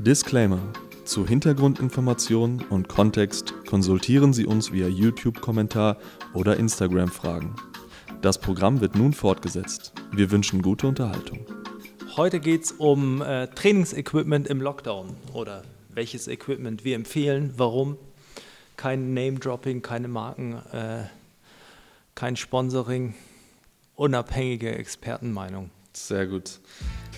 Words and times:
Disclaimer. 0.00 0.60
Zu 1.04 1.26
Hintergrundinformationen 1.26 2.64
und 2.70 2.88
Kontext 2.88 3.52
konsultieren 3.66 4.32
Sie 4.32 4.46
uns 4.46 4.70
via 4.70 4.86
YouTube-Kommentar 4.86 5.96
oder 6.34 6.56
Instagram-Fragen. 6.56 7.56
Das 8.22 8.38
Programm 8.38 8.80
wird 8.80 8.94
nun 8.94 9.12
fortgesetzt. 9.12 9.92
Wir 10.12 10.30
wünschen 10.30 10.62
gute 10.62 10.86
Unterhaltung. 10.86 11.44
Heute 12.16 12.38
geht 12.38 12.62
es 12.62 12.72
um 12.72 13.22
äh, 13.22 13.48
Trainingsequipment 13.48 14.46
im 14.46 14.60
Lockdown 14.60 15.16
oder 15.32 15.64
welches 15.88 16.28
Equipment 16.28 16.84
wir 16.84 16.94
empfehlen, 16.94 17.54
warum. 17.56 17.96
Kein 18.76 19.14
Name-Dropping, 19.14 19.82
keine 19.82 20.06
Marken, 20.06 20.62
äh, 20.70 21.06
kein 22.14 22.36
Sponsoring, 22.36 23.14
unabhängige 23.96 24.76
Expertenmeinung. 24.76 25.70
Sehr 25.92 26.28
gut. 26.28 26.60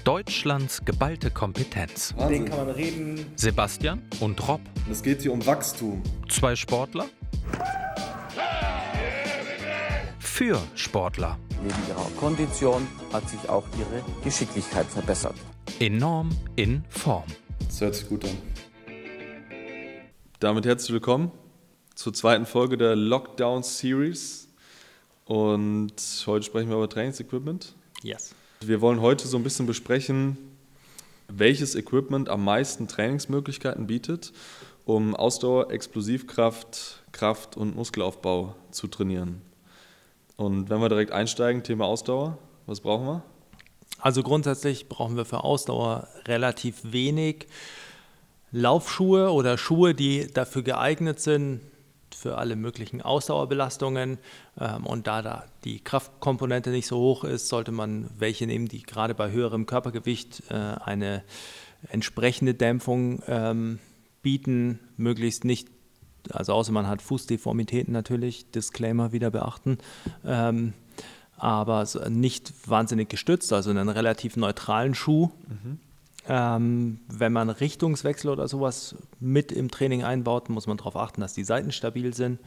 Deutschlands 0.05 0.85
geballte 0.85 1.31
Kompetenz. 1.31 2.15
Den 2.29 2.47
kann 2.47 2.67
man 2.67 2.71
reden. 2.75 3.27
Sebastian 3.37 4.03
und 4.21 4.47
Rob, 4.49 4.61
Es 4.91 5.03
geht 5.03 5.23
hier 5.23 5.33
um 5.33 5.45
Wachstum. 5.47 6.03
zwei 6.29 6.57
Sportler. 6.57 7.07
Für 10.19 10.61
Sportler. 10.75 11.39
Neben 11.63 11.75
ihrer 11.89 12.11
Kondition 12.19 12.87
hat 13.13 13.29
sich 13.29 13.47
auch 13.49 13.65
ihre 13.79 14.03
Geschicklichkeit 14.25 14.87
verbessert. 14.87 15.35
Enorm 15.81 16.31
in 16.57 16.83
Form. 16.89 17.25
Das 17.67 17.81
hört 17.83 17.95
sich 17.95 18.09
gut 18.09 18.25
an. 18.25 18.37
Damit 20.39 20.65
herzlich 20.65 20.93
willkommen 20.93 21.31
zur 21.95 22.15
zweiten 22.15 22.47
Folge 22.47 22.79
der 22.79 22.97
Lockdown 22.97 23.63
Series. 23.63 24.49
Und 25.27 25.93
heute 26.27 26.45
sprechen 26.47 26.71
wir 26.71 26.77
über 26.77 26.89
Trainingsequipment. 26.89 27.75
Yes. 28.03 28.35
Wir 28.63 28.83
wollen 28.83 29.01
heute 29.01 29.27
so 29.27 29.39
ein 29.39 29.43
bisschen 29.43 29.65
besprechen, 29.65 30.37
welches 31.29 31.75
Equipment 31.75 32.29
am 32.29 32.45
meisten 32.45 32.89
Trainingsmöglichkeiten 32.89 33.87
bietet, 33.87 34.35
um 34.85 35.17
Ausdauer, 35.17 35.71
Explosivkraft, 35.71 37.03
Kraft 37.11 37.57
und 37.57 37.75
Muskelaufbau 37.75 38.55
zu 38.71 38.87
trainieren. 38.89 39.41
Und 40.37 40.69
wenn 40.69 40.79
wir 40.79 40.91
direkt 40.91 41.11
einsteigen, 41.11 41.63
Thema 41.63 41.87
Ausdauer, 41.87 42.37
was 42.67 42.81
brauchen 42.81 43.07
wir? 43.07 43.23
Also 43.99 44.23
grundsätzlich 44.23 44.91
brauchen 44.91 45.17
wir 45.17 45.25
für 45.25 45.43
Ausdauer 45.43 46.09
relativ 46.27 46.81
wenig 46.83 47.47
Laufschuhe 48.53 49.33
oder 49.33 49.57
Schuhe, 49.57 49.95
die 49.95 50.31
dafür 50.31 50.63
geeignet 50.63 51.19
sind, 51.19 51.63
für 52.21 52.37
alle 52.37 52.55
möglichen 52.55 53.01
Ausdauerbelastungen. 53.01 54.19
Ähm, 54.61 54.87
und 54.87 55.07
da, 55.07 55.23
da 55.23 55.45
die 55.65 55.81
Kraftkomponente 55.81 56.71
nicht 56.71 56.87
so 56.87 56.99
hoch 56.99 57.25
ist, 57.25 57.49
sollte 57.49 57.73
man 57.73 58.11
welche 58.19 58.47
nehmen, 58.47 58.69
die 58.69 58.83
gerade 58.83 59.15
bei 59.15 59.31
höherem 59.31 59.65
Körpergewicht 59.67 60.43
äh, 60.51 60.55
eine 60.55 61.23
entsprechende 61.89 62.53
Dämpfung 62.53 63.23
ähm, 63.27 63.79
bieten, 64.23 64.81
möglichst 64.99 65.47
nicht, 65.47 65.69
also 66.31 66.53
außer 66.53 66.73
man 66.73 66.87
hat 66.87 67.01
Fußdeformitäten 67.01 67.93
natürlich, 67.93 68.51
Disclaimer 68.51 69.13
wieder 69.13 69.31
beachten. 69.31 69.79
Ähm, 70.25 70.75
aber 71.39 71.87
nicht 72.11 72.53
wahnsinnig 72.69 73.09
gestützt, 73.09 73.51
also 73.55 73.71
einen 73.71 73.89
relativ 73.89 74.37
neutralen 74.37 74.95
Schuh. 74.95 75.31
Ähm, 76.33 77.01
wenn 77.09 77.33
man 77.33 77.51
Richtungswechsel 77.51 78.31
oder 78.31 78.47
sowas 78.47 78.95
mit 79.19 79.51
im 79.51 79.69
Training 79.69 80.05
einbaut, 80.05 80.49
muss 80.49 80.69
man 80.69 80.77
darauf 80.77 80.95
achten, 80.95 81.21
dass 81.23 81.35
die 81.35 81.43
Seiten 81.43 81.73
stabil 81.73 82.15
sind. 82.15 82.39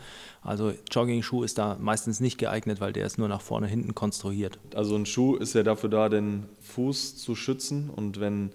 Also 0.42 0.72
Jogging-Schuh 0.90 1.44
ist 1.44 1.58
da 1.58 1.76
meistens 1.82 2.22
nicht 2.22 2.38
geeignet, 2.38 2.80
weil 2.80 2.94
der 2.94 3.06
ist 3.06 3.18
nur 3.18 3.28
nach 3.28 3.42
vorne 3.42 3.68
hinten 3.68 3.94
konstruiert. 3.94 4.58
Also 4.74 4.96
ein 4.96 5.06
Schuh 5.06 5.36
ist 5.36 5.54
ja 5.54 5.64
dafür 5.64 5.90
da, 5.90 6.08
den 6.08 6.46
Fuß 6.62 7.18
zu 7.18 7.36
schützen. 7.36 7.90
Und 7.90 8.22
wenn 8.22 8.52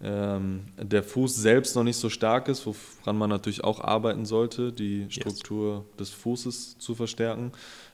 ähm, 0.00 0.66
der 0.80 1.02
Fuß 1.02 1.34
selbst 1.34 1.74
noch 1.74 1.82
nicht 1.82 1.96
so 1.96 2.08
stark 2.08 2.46
ist, 2.46 2.64
woran 2.64 3.18
man 3.18 3.30
natürlich 3.30 3.64
auch 3.64 3.80
arbeiten 3.80 4.26
sollte, 4.26 4.72
die 4.72 5.06
Struktur 5.10 5.86
des 5.98 6.10
Fußes 6.10 6.78
zu 6.78 6.94
verstärken, 6.94 7.50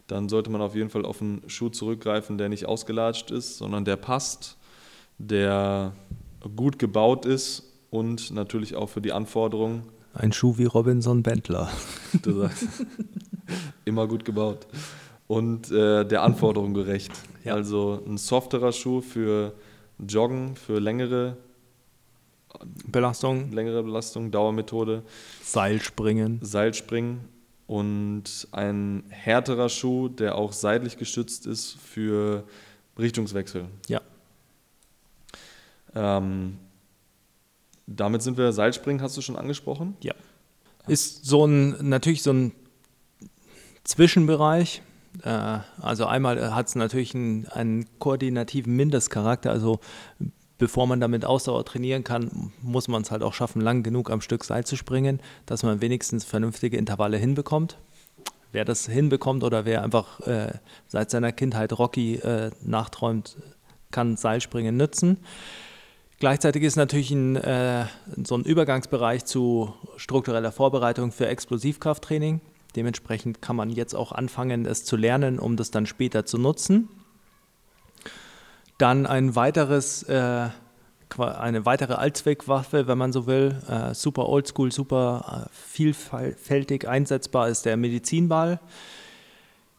dann 0.06 0.28
sollte 0.28 0.50
man 0.50 0.60
auf 0.60 0.74
jeden 0.74 0.90
Fall 0.90 1.06
auf 1.06 1.22
einen 1.22 1.48
Schuh 1.48 1.70
zurückgreifen, 1.70 2.36
der 2.36 2.50
nicht 2.50 2.66
ausgelatscht 2.66 3.30
ist, 3.30 3.56
sondern 3.56 3.86
der 3.86 3.96
passt, 3.96 4.58
der 5.16 5.94
gut 6.48 6.78
gebaut 6.78 7.26
ist 7.26 7.62
und 7.90 8.30
natürlich 8.30 8.76
auch 8.76 8.88
für 8.88 9.00
die 9.00 9.12
Anforderungen 9.12 9.84
Ein 10.12 10.32
Schuh 10.32 10.58
wie 10.58 10.64
Robinson 10.64 11.22
Bentler. 11.22 11.70
Du 12.22 12.40
sagst, 12.40 12.66
immer 13.84 14.06
gut 14.06 14.24
gebaut. 14.24 14.66
Und 15.26 15.70
äh, 15.70 16.04
der 16.04 16.22
Anforderung 16.22 16.74
gerecht. 16.74 17.12
Ja. 17.44 17.54
Also 17.54 18.02
ein 18.06 18.18
softerer 18.18 18.72
Schuh 18.72 19.00
für 19.00 19.54
Joggen, 19.98 20.56
für 20.56 20.78
längere, 20.78 21.36
Belastung, 22.86 23.52
längere 23.52 23.82
Belastung, 23.82 24.30
Dauermethode, 24.30 25.02
Seilspringen. 25.42 26.38
Seilspringen 26.42 27.20
und 27.66 28.48
ein 28.52 29.04
härterer 29.08 29.68
Schuh, 29.68 30.08
der 30.08 30.36
auch 30.36 30.52
seitlich 30.52 30.98
gestützt 30.98 31.46
ist 31.46 31.78
für 31.78 32.44
Richtungswechsel. 32.98 33.66
Ja. 33.88 34.00
Ähm, 35.94 36.58
damit 37.86 38.22
sind 38.22 38.38
wir 38.38 38.52
Seilspringen, 38.52 39.02
hast 39.02 39.16
du 39.16 39.20
schon 39.20 39.36
angesprochen? 39.36 39.96
Ja. 40.00 40.14
Ist 40.86 41.24
so 41.24 41.46
ein, 41.46 41.88
natürlich 41.88 42.22
so 42.22 42.32
ein 42.32 42.52
Zwischenbereich. 43.84 44.82
Äh, 45.22 45.58
Also 45.80 46.06
einmal 46.06 46.54
hat 46.54 46.68
es 46.68 46.74
natürlich 46.74 47.14
einen, 47.14 47.46
einen 47.48 47.86
koordinativen 47.98 48.74
Mindestcharakter. 48.74 49.50
Also 49.50 49.80
bevor 50.58 50.86
man 50.86 51.00
damit 51.00 51.24
Ausdauer 51.24 51.64
trainieren 51.64 52.04
kann, 52.04 52.52
muss 52.62 52.88
man 52.88 53.02
es 53.02 53.10
halt 53.10 53.22
auch 53.22 53.34
schaffen, 53.34 53.60
lang 53.60 53.82
genug 53.82 54.10
am 54.10 54.20
Stück 54.20 54.44
Seil 54.44 54.64
zu 54.64 54.76
springen, 54.76 55.20
dass 55.46 55.62
man 55.62 55.80
wenigstens 55.80 56.24
vernünftige 56.24 56.76
Intervalle 56.76 57.16
hinbekommt. 57.16 57.76
Wer 58.52 58.64
das 58.64 58.86
hinbekommt 58.86 59.42
oder 59.42 59.64
wer 59.64 59.82
einfach 59.82 60.20
äh, 60.20 60.52
seit 60.86 61.10
seiner 61.10 61.32
Kindheit 61.32 61.76
Rocky 61.78 62.16
äh, 62.16 62.50
nachträumt, 62.62 63.36
kann 63.90 64.16
Seilspringen 64.16 64.76
nützen. 64.76 65.18
Gleichzeitig 66.24 66.62
ist 66.62 66.76
natürlich 66.76 67.10
ein, 67.10 67.36
äh, 67.36 67.84
so 68.24 68.34
ein 68.34 68.44
Übergangsbereich 68.44 69.26
zu 69.26 69.74
struktureller 69.98 70.52
Vorbereitung 70.52 71.12
für 71.12 71.26
Explosivkrafttraining. 71.26 72.40
Dementsprechend 72.76 73.42
kann 73.42 73.56
man 73.56 73.68
jetzt 73.68 73.94
auch 73.94 74.10
anfangen, 74.10 74.64
es 74.64 74.86
zu 74.86 74.96
lernen, 74.96 75.38
um 75.38 75.58
das 75.58 75.70
dann 75.70 75.84
später 75.84 76.24
zu 76.24 76.38
nutzen. 76.38 76.88
Dann 78.78 79.04
ein 79.04 79.36
weiteres, 79.36 80.02
äh, 80.04 80.48
eine 81.18 81.66
weitere 81.66 81.92
Allzweckwaffe, 81.92 82.86
wenn 82.86 82.96
man 82.96 83.12
so 83.12 83.26
will, 83.26 83.60
äh, 83.68 83.92
super 83.92 84.26
oldschool, 84.26 84.72
super 84.72 85.44
äh, 85.44 85.52
vielfältig 85.52 86.88
einsetzbar 86.88 87.50
ist 87.50 87.66
der 87.66 87.76
Medizinball. 87.76 88.60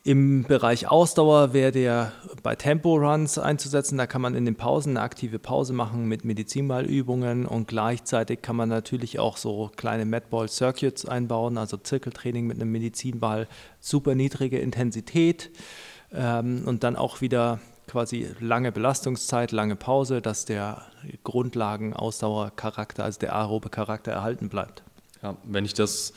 Im 0.07 0.43
Bereich 0.43 0.87
Ausdauer 0.87 1.53
wäre 1.53 1.71
der 1.71 2.11
bei 2.43 2.55
Tempo-Runs 2.55 3.39
einzusetzen. 3.39 3.97
Da 3.97 4.05
kann 4.05 4.21
man 4.21 4.35
in 4.35 4.45
den 4.45 4.53
Pausen 4.53 4.91
eine 4.91 5.01
aktive 5.01 5.39
Pause 5.39 5.73
machen 5.73 6.05
mit 6.05 6.23
Medizinballübungen 6.23 7.47
und 7.47 7.67
gleichzeitig 7.67 8.43
kann 8.43 8.55
man 8.55 8.69
natürlich 8.69 9.17
auch 9.17 9.35
so 9.35 9.71
kleine 9.75 10.05
Madball-Circuits 10.05 11.07
einbauen, 11.07 11.57
also 11.57 11.77
Zirkeltraining 11.77 12.45
mit 12.45 12.61
einem 12.61 12.71
Medizinball, 12.71 13.47
super 13.79 14.13
niedrige 14.13 14.59
Intensität 14.59 15.49
ähm, 16.13 16.61
und 16.67 16.83
dann 16.83 16.97
auch 16.97 17.21
wieder 17.21 17.59
quasi 17.87 18.27
lange 18.39 18.71
Belastungszeit, 18.71 19.51
lange 19.51 19.75
Pause, 19.75 20.21
dass 20.21 20.45
der 20.45 20.83
Grundlagen-Ausdauercharakter, 21.23 23.03
also 23.03 23.19
der 23.21 23.35
aerobe 23.35 23.69
Charakter 23.69 24.11
erhalten 24.11 24.49
bleibt. 24.49 24.83
Ja, 25.23 25.35
wenn 25.45 25.65
ich 25.65 25.73
das 25.73 26.13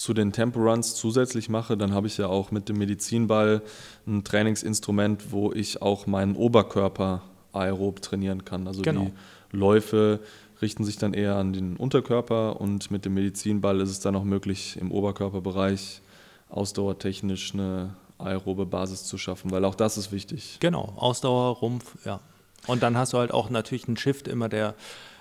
zu 0.00 0.14
den 0.14 0.32
Tempo-Runs 0.32 0.94
zusätzlich 0.94 1.50
mache, 1.50 1.76
dann 1.76 1.92
habe 1.92 2.06
ich 2.06 2.16
ja 2.16 2.26
auch 2.26 2.50
mit 2.50 2.70
dem 2.70 2.78
Medizinball 2.78 3.60
ein 4.06 4.24
Trainingsinstrument, 4.24 5.30
wo 5.30 5.52
ich 5.52 5.82
auch 5.82 6.06
meinen 6.06 6.36
Oberkörper 6.36 7.20
aerob 7.52 8.00
trainieren 8.00 8.46
kann. 8.46 8.66
Also 8.66 8.80
Genau. 8.80 9.10
die 9.52 9.56
Läufe 9.58 10.20
richten 10.62 10.84
sich 10.84 10.96
dann 10.96 11.12
eher 11.12 11.36
an 11.36 11.52
den 11.52 11.76
Unterkörper 11.76 12.62
und 12.62 12.90
mit 12.90 13.04
dem 13.04 13.12
Medizinball 13.12 13.78
ist 13.82 13.90
es 13.90 14.00
dann 14.00 14.16
auch 14.16 14.24
möglich, 14.24 14.78
im 14.80 14.90
Oberkörperbereich 14.90 16.00
ausdauertechnisch 16.48 17.52
eine 17.52 17.94
aerobe 18.16 18.64
Basis 18.64 19.04
zu 19.04 19.18
schaffen, 19.18 19.50
weil 19.50 19.66
auch 19.66 19.74
das 19.74 19.98
ist 19.98 20.12
wichtig. 20.12 20.56
Genau, 20.60 20.94
Ausdauer, 20.96 21.58
Rumpf, 21.58 21.98
ja. 22.06 22.20
Und 22.66 22.82
dann 22.82 22.96
hast 22.96 23.12
du 23.12 23.18
halt 23.18 23.32
auch 23.32 23.50
natürlich 23.50 23.86
einen 23.86 23.98
Shift 23.98 24.28
immer 24.28 24.48
der 24.48 24.74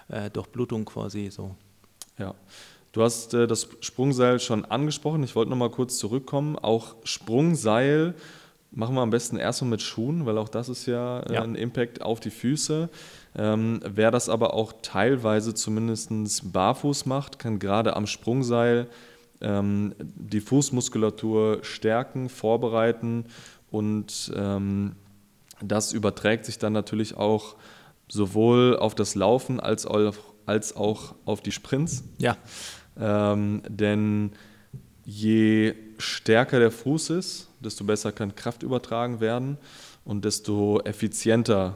äh, 0.08 0.30
Durchblutung 0.30 0.86
quasi 0.86 1.32
so. 1.32 1.58
Ja. 2.18 2.34
Du 2.91 3.03
hast 3.03 3.33
äh, 3.33 3.45
das 3.47 3.69
Sprungseil 3.81 4.39
schon 4.39 4.65
angesprochen. 4.65 5.24
Ich 5.24 5.36
wollte 5.36 5.51
noch 5.51 5.57
mal 5.57 5.69
kurz 5.69 5.97
zurückkommen. 5.97 6.57
Auch 6.57 6.95
Sprungseil 7.03 8.15
machen 8.71 8.95
wir 8.95 9.01
am 9.01 9.09
besten 9.09 9.38
erstmal 9.38 9.71
mit 9.71 9.81
Schuhen, 9.81 10.25
weil 10.25 10.38
auch 10.38 10.50
das 10.50 10.69
ist 10.69 10.86
ja, 10.86 11.19
äh, 11.21 11.33
Ja. 11.36 11.41
ein 11.44 11.56
Impact 11.56 12.01
auf 12.01 12.19
die 12.19 12.30
Füße. 12.31 12.89
Ähm, 13.36 13.80
wer 13.86 14.12
das 14.12 14.27
aber 14.30 14.53
auch 14.53 14.74
teilweise 14.81 15.53
zumindest 15.53 16.51
barfuß 16.51 17.06
macht, 17.06 17.39
kann 17.39 17.59
gerade 17.59 17.95
am 17.95 18.07
Sprungseil 18.07 18.88
ähm, 19.41 19.94
die 20.00 20.41
Fußmuskulatur 20.41 21.59
stärken, 21.62 22.27
vorbereiten 22.30 23.25
und 23.71 24.31
ähm, 24.36 24.95
das 25.62 25.91
überträgt 25.94 26.45
sich 26.45 26.57
dann 26.57 26.74
natürlich 26.74 27.15
auch 27.18 27.56
sowohl 28.07 28.77
auf 28.77 28.95
das 28.95 29.15
Laufen 29.15 29.59
als 29.59 29.86
auch 29.86 30.15
als 30.45 30.75
auch 30.75 31.13
auf 31.25 31.41
die 31.41 31.51
Sprints. 31.51 32.03
Ja. 32.18 32.36
Ähm, 33.00 33.62
denn 33.68 34.31
je 35.06 35.74
stärker 35.98 36.60
der 36.60 36.72
Fuß 36.72 37.12
ist, 37.12 37.50
desto 37.60 37.84
besser 37.84 38.12
kann 38.12 38.36
Kraft 38.36 38.63
übertragen 38.63 39.19
werden 39.19 39.57
und 40.06 40.25
desto 40.25 40.80
effizienter 40.81 41.75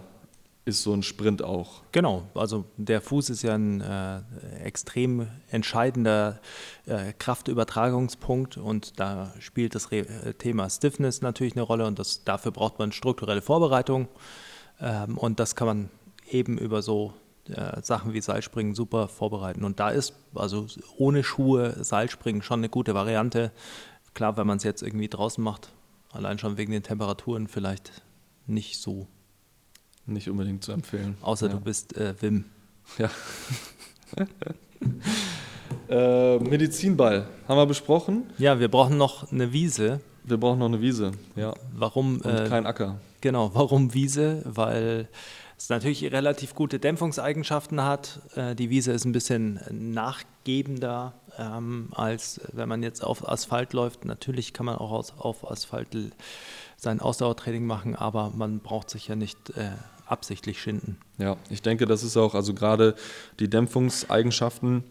ist 0.65 0.83
so 0.83 0.93
ein 0.93 1.03
Sprint 1.03 1.41
auch. 1.41 1.81
Genau, 1.91 2.23
also 2.35 2.65
der 2.77 3.01
Fuß 3.01 3.29
ist 3.31 3.41
ja 3.41 3.53
ein 3.53 3.81
äh, 3.81 4.21
extrem 4.63 5.27
entscheidender 5.49 6.39
äh, 6.85 7.11
Kraftübertragungspunkt 7.13 8.57
und 8.57 8.99
da 8.99 9.33
spielt 9.39 9.75
das 9.75 9.91
Re 9.91 9.99
äh, 9.99 10.33
Thema 10.33 10.69
Stiffness 10.69 11.21
natürlich 11.21 11.53
eine 11.53 11.63
Rolle 11.63 11.85
und 11.85 11.99
das, 11.99 12.23
dafür 12.23 12.51
braucht 12.51 12.79
man 12.79 12.93
strukturelle 12.93 13.41
Vorbereitung 13.41 14.07
ähm, 14.79 15.17
und 15.17 15.39
das 15.39 15.55
kann 15.55 15.67
man 15.67 15.89
eben 16.29 16.57
über 16.57 16.81
so 16.81 17.13
äh, 17.49 17.81
Sachen 17.81 18.13
wie 18.13 18.21
Seilspringen 18.21 18.75
super 18.75 19.07
vorbereiten. 19.07 19.63
Und 19.63 19.79
da 19.79 19.89
ist 19.89 20.13
also 20.35 20.67
ohne 20.97 21.23
Schuhe 21.23 21.83
Seilspringen 21.83 22.41
schon 22.41 22.59
eine 22.59 22.69
gute 22.69 22.93
Variante. 22.93 23.51
Klar, 24.13 24.37
wenn 24.37 24.47
man 24.47 24.57
es 24.57 24.63
jetzt 24.63 24.81
irgendwie 24.83 25.09
draußen 25.09 25.43
macht, 25.43 25.69
allein 26.11 26.37
schon 26.39 26.57
wegen 26.57 26.71
den 26.71 26.83
Temperaturen 26.83 27.47
vielleicht 27.47 28.03
nicht 28.45 28.79
so 28.79 29.07
nicht 30.05 30.29
unbedingt 30.29 30.63
zu 30.63 30.71
empfehlen. 30.71 31.17
Außer 31.21 31.47
ja. 31.47 31.53
du 31.53 31.59
bist 31.59 31.95
äh, 31.97 32.13
Wim. 32.21 32.45
Ja. 32.97 33.09
äh, 35.89 36.39
Medizinball 36.39 37.27
haben 37.47 37.57
wir 37.57 37.65
besprochen. 37.65 38.23
Ja, 38.37 38.59
wir 38.59 38.69
brauchen 38.69 38.97
noch 38.97 39.31
eine 39.31 39.53
Wiese. 39.53 40.01
Wir 40.25 40.37
brauchen 40.37 40.59
noch 40.59 40.67
eine 40.67 40.81
Wiese, 40.81 41.11
ja. 41.35 41.53
Warum? 41.73 42.21
Und 42.21 42.25
äh, 42.25 42.47
kein 42.47 42.65
Acker. 42.65 42.99
Genau, 43.21 43.51
warum 43.53 43.93
Wiese? 43.93 44.41
Weil 44.45 45.07
es 45.63 45.69
natürlich 45.69 46.03
relativ 46.11 46.55
gute 46.55 46.77
Dämpfungseigenschaften 46.77 47.83
hat. 47.83 48.19
Äh, 48.35 48.53
die 48.53 48.69
Wiese 48.69 48.91
ist 48.91 49.05
ein 49.05 49.13
bisschen 49.13 49.61
nachgebender, 49.71 51.13
ähm, 51.39 51.87
als 51.93 52.41
wenn 52.51 52.67
man 52.67 52.83
jetzt 52.83 53.01
auf 53.01 53.27
Asphalt 53.27 53.71
läuft. 53.71 54.03
Natürlich 54.03 54.51
kann 54.51 54.65
man 54.65 54.75
auch 54.75 54.91
auf 55.17 55.49
Asphalt 55.49 55.87
sein 56.75 56.99
Ausdauertraining 56.99 57.65
machen, 57.65 57.95
aber 57.95 58.33
man 58.35 58.59
braucht 58.59 58.89
sich 58.89 59.07
ja 59.07 59.15
nicht 59.15 59.51
äh, 59.51 59.71
absichtlich 60.05 60.61
schinden. 60.61 60.97
Ja, 61.17 61.37
ich 61.49 61.61
denke, 61.61 61.85
das 61.85 62.03
ist 62.03 62.17
auch, 62.17 62.35
also 62.35 62.53
gerade 62.53 62.95
die 63.39 63.49
Dämpfungseigenschaften, 63.49 64.83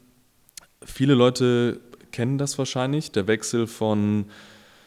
viele 0.83 1.13
Leute 1.13 1.81
kennen 2.13 2.39
das 2.39 2.57
wahrscheinlich, 2.57 3.13
der 3.13 3.27
Wechsel 3.27 3.67
von 3.67 4.25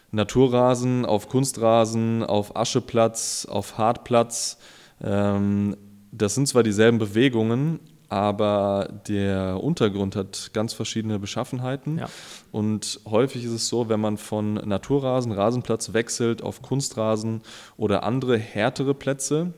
Naturrasen 0.10 1.06
auf 1.06 1.30
Kunstrasen, 1.30 2.24
auf 2.24 2.56
Ascheplatz, 2.56 3.46
auf 3.48 3.78
Hartplatz. 3.78 4.58
Ähm, 5.04 5.76
das 6.12 6.36
sind 6.36 6.48
zwar 6.48 6.64
dieselben 6.64 6.98
Bewegungen, 6.98 7.80
aber 8.10 9.02
der 9.08 9.62
Untergrund 9.62 10.16
hat 10.16 10.52
ganz 10.54 10.74
verschiedene 10.74 11.20
Beschaffenheiten. 11.20 11.98
Ja. 11.98 12.10
Und 12.52 13.00
häufig 13.06 13.44
ist 13.44 13.52
es 13.52 13.68
so, 13.68 13.90
wenn 13.90 14.00
man 14.00 14.18
von 14.18 14.54
Naturrasen, 14.54 15.32
Rasenplatz 15.32 15.94
wechselt 15.94 16.42
auf 16.42 16.62
Kunstrasen 16.62 17.42
oder 17.78 18.04
andere 18.04 18.38
härtere 18.38 18.94
Plätze, 18.94 19.54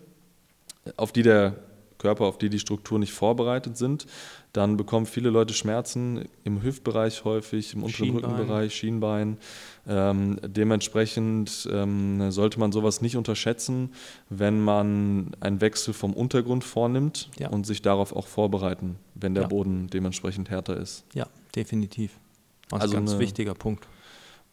auf 0.95 1.11
die 1.11 1.23
der 1.23 1.55
Körper, 1.97 2.25
auf 2.25 2.37
die 2.37 2.49
die 2.49 2.59
Strukturen 2.59 2.99
nicht 3.01 3.13
vorbereitet 3.13 3.77
sind, 3.77 4.05
dann 4.53 4.77
bekommen 4.77 5.05
viele 5.05 5.29
Leute 5.29 5.53
Schmerzen 5.53 6.25
im 6.43 6.61
Hüftbereich 6.63 7.23
häufig, 7.25 7.73
im 7.73 7.83
unteren 7.83 7.95
Schienbein. 8.05 8.23
Rückenbereich, 8.31 8.73
Schienbein. 8.75 9.37
Ähm, 9.87 10.39
dementsprechend 10.45 11.67
ähm, 11.71 12.31
sollte 12.31 12.59
man 12.59 12.71
sowas 12.71 13.01
nicht 13.01 13.17
unterschätzen, 13.17 13.91
wenn 14.29 14.61
man 14.61 15.31
einen 15.39 15.61
Wechsel 15.61 15.93
vom 15.93 16.13
Untergrund 16.13 16.63
vornimmt 16.63 17.29
Ja. 17.39 17.49
und 17.49 17.65
sich 17.65 17.81
darauf 17.81 18.15
auch 18.15 18.27
vorbereiten, 18.27 18.97
wenn 19.15 19.33
der 19.33 19.43
Ja. 19.43 19.49
Boden 19.49 19.87
dementsprechend 19.87 20.49
härter 20.49 20.77
ist. 20.77 21.03
Ja, 21.13 21.27
definitiv. 21.55 22.11
Also, 22.71 22.83
Also 22.83 22.95
ganz 22.95 23.11
eine- 23.11 23.19
wichtiger 23.19 23.53
Punkt. 23.53 23.87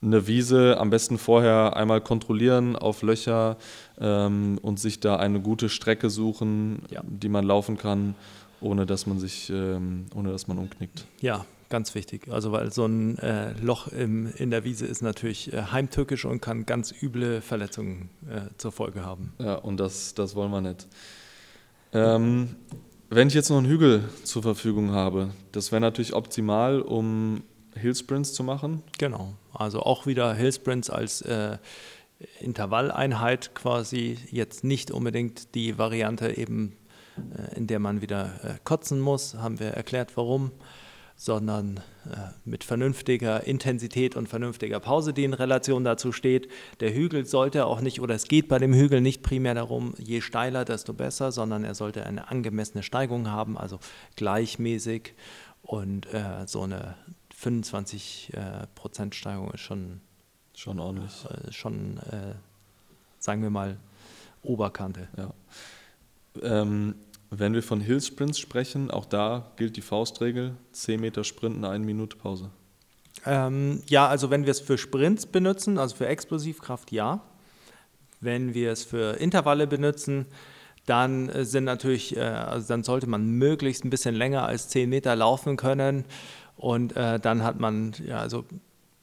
Eine 0.05 0.27
Wiese 0.27 0.77
am 0.79 0.91
besten 0.91 1.19
vorher 1.19 1.77
einmal 1.77 2.01
kontrollieren 2.01 2.77
auf 2.77 3.03
Löcher 3.03 3.57
ähm, 3.99 4.59
und 4.63 4.79
sich 4.79 5.01
da 5.01 5.17
eine 5.17 5.41
gute 5.41 5.69
Strecke 5.69 6.11
suchen, 6.11 6.83
Ja. 6.91 7.03
die 7.07 7.29
man 7.29 7.45
laufen 7.45 7.79
kann, 7.79 8.15
ohne 8.61 8.87
dass 8.87 9.07
man 9.07 9.19
sich, 9.19 9.51
ähm, 9.51 10.07
ohne 10.15 10.31
dass 10.31 10.47
man 10.47 10.59
umknickt. 10.59 11.07
Ja, 11.21 11.45
ganz 11.71 11.95
wichtig. 11.95 12.29
Also 12.31 12.53
weil 12.53 12.73
so 12.73 12.87
ein 12.87 13.19
äh, 13.19 13.53
Loch 13.61 13.89
im, 13.89 14.33
in 14.37 14.51
der 14.51 14.65
Wiese 14.65 14.87
ist 14.87 15.03
natürlich 15.03 15.53
äh, 15.53 15.63
heimtückisch 15.73 16.25
und 16.25 16.41
kann 16.41 16.67
ganz 16.67 16.93
üble 17.03 17.41
Verletzungen 17.41 18.11
äh, 18.29 18.43
zur 18.59 18.73
Folge 18.73 19.05
haben. 19.05 19.33
Ja, 19.39 19.55
und 19.57 19.79
das, 19.81 20.15
das 20.15 20.35
wollen 20.37 20.51
wir 20.51 20.61
nicht. 20.61 20.87
Ähm, 21.93 22.57
wenn 23.11 23.29
ich 23.29 23.35
jetzt 23.35 23.51
noch 23.51 23.59
einen 23.59 23.69
Hügel 23.69 24.05
zur 24.25 24.43
Verfügung 24.43 24.91
habe, 24.91 25.31
das 25.53 25.71
wäre 25.73 25.81
natürlich 25.81 26.15
optimal, 26.15 26.81
um 26.81 27.43
Hillsprints 27.77 28.33
zu 28.33 28.43
machen. 28.45 28.83
Genau. 28.99 29.35
Also 29.55 29.81
auch 29.81 30.07
wieder 30.07 30.35
Hillsprints 30.35 30.91
als 30.91 31.23
äh, 31.23 31.59
Intervalleinheit 32.41 33.55
quasi. 33.55 34.19
Jetzt 34.31 34.65
nicht 34.65 34.91
unbedingt 34.91 35.55
die 35.55 35.79
Variante 35.79 36.37
eben, 36.37 36.77
äh, 37.17 37.57
in 37.57 37.67
der 37.67 37.79
man 37.79 38.03
wieder 38.03 38.33
äh, 38.43 38.55
kotzen 38.65 39.01
muss, 39.01 39.35
haben 39.35 39.61
wir 39.61 39.69
erklärt 39.69 40.17
warum, 40.17 40.53
sondern 41.17 41.79
äh, 42.07 42.17
mit 42.45 42.65
vernünftiger 42.65 43.47
Intensität 43.47 44.17
und 44.17 44.29
vernünftiger 44.29 44.81
Pause, 44.81 45.13
die 45.13 45.25
in 45.25 45.35
Relation 45.35 45.85
dazu 45.85 46.13
steht. 46.13 46.49
Der 46.81 46.93
Hügel 46.93 47.25
sollte 47.25 47.67
auch 47.67 47.81
nicht, 47.81 48.01
oder 48.01 48.15
es 48.15 48.25
geht 48.25 48.49
bei 48.49 48.59
dem 48.59 48.75
Hügel 48.75 49.01
nicht 49.01 49.23
primär 49.23 49.55
darum, 49.55 49.95
je 49.99 50.21
steiler, 50.21 50.65
desto 50.65 50.93
besser, 50.93 51.31
sondern 51.31 51.65
er 51.65 51.75
sollte 51.75 52.05
eine 52.05 52.29
angemessene 52.29 52.83
Steigung 52.83 53.31
haben, 53.31 53.57
also 53.57 53.79
gleichmäßig 54.17 55.15
und 55.63 56.13
äh, 56.13 56.47
so 56.47 56.63
eine 56.63 56.97
25 57.45 58.33
äh, 58.35 58.67
Prozent 58.75 59.15
Steigerung 59.15 59.51
ist 59.53 59.61
schon, 59.61 60.01
Schon 60.57 60.81
ordentlich. 60.81 61.25
äh, 61.27 61.53
schon 61.53 61.99
äh, 61.99 62.35
sagen 63.19 63.43
wir 63.43 63.51
mal, 63.51 63.77
Oberkante. 64.43 65.09
Ja. 65.17 65.33
Ähm, 66.43 66.95
wenn 67.31 67.55
wir 67.55 67.63
von 67.63 67.81
Hillsprints 67.81 68.39
sprechen, 68.39 68.91
auch 68.91 69.07
da 69.07 69.51
gilt 69.57 69.77
die 69.77 69.83
Faustregel: 69.83 70.55
10 70.73 71.01
Meter 71.01 71.25
Sprinten, 71.25 71.65
eine 71.65 71.85
Minute 71.85 72.17
Pause. 72.17 72.51
Ähm, 73.27 73.83
ja, 73.89 74.07
also 74.07 74.31
wenn 74.31 74.45
wir 74.45 74.51
es 74.51 74.61
für 74.61 74.79
Sprints 74.79 75.27
benutzen, 75.27 75.79
also 75.79 75.97
für 75.97 76.07
Explosivkraft, 76.07 76.93
ja. 76.93 77.21
Wenn 78.21 78.55
wir 78.55 78.73
es 78.73 78.85
für 78.85 79.19
Intervalle 79.19 79.67
benutzen, 79.67 80.27
dann 80.87 81.29
äh, 81.29 81.45
sind 81.45 81.65
natürlich, 81.65 82.17
äh, 82.17 82.21
also 82.21 82.69
dann 82.69 82.85
sollte 82.85 83.07
man 83.07 83.27
möglichst 83.27 83.85
ein 83.85 83.91
bisschen 83.91 84.15
länger 84.15 84.47
als 84.47 84.69
10 84.69 84.89
Meter 84.89 85.17
laufen 85.17 85.57
können. 85.57 86.05
Und 86.57 86.97
äh, 86.97 87.19
dann 87.19 87.43
hat 87.43 87.59
man, 87.59 87.93
ja, 88.07 88.19
also 88.19 88.45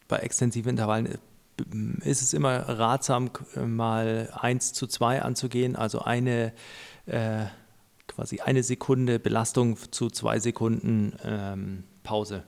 bei 0.07 0.17
extensiven 0.17 0.71
Intervallen 0.71 1.05
äh, 1.05 2.09
ist 2.09 2.21
es 2.21 2.33
immer 2.33 2.57
ratsam, 2.57 3.29
äh, 3.55 3.61
mal 3.61 4.29
1 4.33 4.73
zu 4.73 4.87
2 4.87 5.21
anzugehen, 5.21 5.75
also 5.75 5.99
eine 5.99 6.53
äh, 7.05 7.45
quasi 8.07 8.39
eine 8.41 8.63
Sekunde 8.63 9.19
Belastung 9.19 9.77
zu 9.91 10.09
zwei 10.09 10.39
Sekunden 10.39 11.13
ähm, 11.23 11.83
Pause 12.03 12.43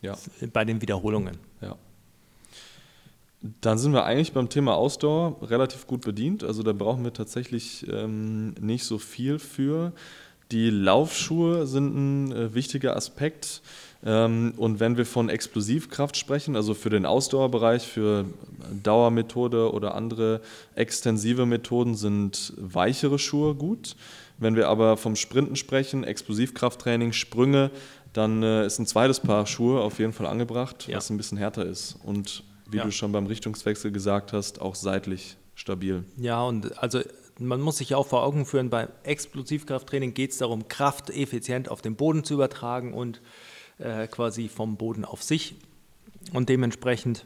Ja, 0.00 0.16
bei 0.52 0.64
den 0.64 0.80
Wiederholungen. 0.80 1.38
ja. 1.60 1.76
Dann 3.60 3.78
sind 3.78 3.92
wir 3.92 4.04
eigentlich 4.04 4.32
beim 4.32 4.48
Thema 4.48 4.74
Ausdauer 4.74 5.36
relativ 5.42 5.86
gut 5.86 6.00
bedient. 6.00 6.42
Also 6.42 6.64
da 6.64 6.72
brauchen 6.72 7.04
wir 7.04 7.12
tatsächlich 7.12 7.86
ähm, 7.88 8.54
nicht 8.60 8.84
so 8.84 8.98
viel 8.98 9.38
für. 9.38 9.92
Die 10.50 10.70
Laufschuhe 10.70 11.66
sind 11.66 11.94
ein 11.94 12.32
äh, 12.32 12.54
wichtiger 12.54 12.96
Aspekt. 12.96 13.62
Ähm, 14.04 14.54
und 14.56 14.78
wenn 14.80 14.96
wir 14.96 15.04
von 15.06 15.28
Explosivkraft 15.28 16.16
sprechen, 16.16 16.54
also 16.56 16.74
für 16.74 16.90
den 16.90 17.04
Ausdauerbereich, 17.04 17.86
für 17.86 18.26
Dauermethode 18.82 19.72
oder 19.72 19.94
andere 19.94 20.40
extensive 20.74 21.46
Methoden 21.46 21.94
sind 21.94 22.52
weichere 22.56 23.18
Schuhe 23.18 23.54
gut. 23.54 23.96
Wenn 24.38 24.54
wir 24.54 24.68
aber 24.68 24.96
vom 24.96 25.16
Sprinten 25.16 25.56
sprechen, 25.56 26.04
Explosivkrafttraining, 26.04 27.12
Sprünge, 27.12 27.70
dann 28.12 28.42
äh, 28.42 28.64
ist 28.66 28.78
ein 28.78 28.86
zweites 28.86 29.18
Paar 29.20 29.46
Schuhe 29.46 29.80
auf 29.80 29.98
jeden 29.98 30.12
Fall 30.12 30.26
angebracht, 30.26 30.86
Ja. 30.88 30.96
was 30.96 31.10
ein 31.10 31.16
bisschen 31.16 31.38
härter 31.38 31.66
ist. 31.66 31.96
Und 32.04 32.44
wie 32.70 32.76
Ja. 32.76 32.84
du 32.84 32.92
schon 32.92 33.10
beim 33.12 33.26
Richtungswechsel 33.26 33.90
gesagt 33.90 34.32
hast, 34.32 34.60
auch 34.60 34.76
seitlich 34.76 35.36
stabil. 35.56 36.04
Ja, 36.16 36.42
und 36.44 36.78
also 36.80 37.00
man 37.40 37.60
muss 37.60 37.78
sich 37.78 37.90
ja 37.90 37.96
auch 37.96 38.06
vor 38.06 38.22
Augen 38.22 38.46
führen, 38.46 38.70
bei 38.70 38.88
Explosivkrafttraining 39.02 40.14
geht 40.14 40.30
es 40.32 40.38
darum, 40.38 40.68
Kraft 40.68 41.10
effizient 41.10 41.68
auf 41.68 41.82
den 41.82 41.96
Boden 41.96 42.22
zu 42.24 42.34
übertragen 42.34 42.92
und 42.94 43.20
äh, 43.78 44.06
quasi 44.06 44.48
vom 44.48 44.76
Boden 44.76 45.04
auf 45.04 45.22
sich. 45.22 45.54
Und 46.32 46.48
dementsprechend 46.48 47.24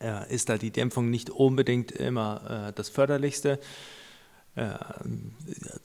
äh, 0.00 0.32
ist 0.32 0.48
da 0.48 0.58
die 0.58 0.70
Dämpfung 0.70 1.10
nicht 1.10 1.30
unbedingt 1.30 1.92
immer 1.92 2.68
äh, 2.68 2.72
das 2.72 2.88
Förderlichste. 2.88 3.58
Äh, 4.54 4.74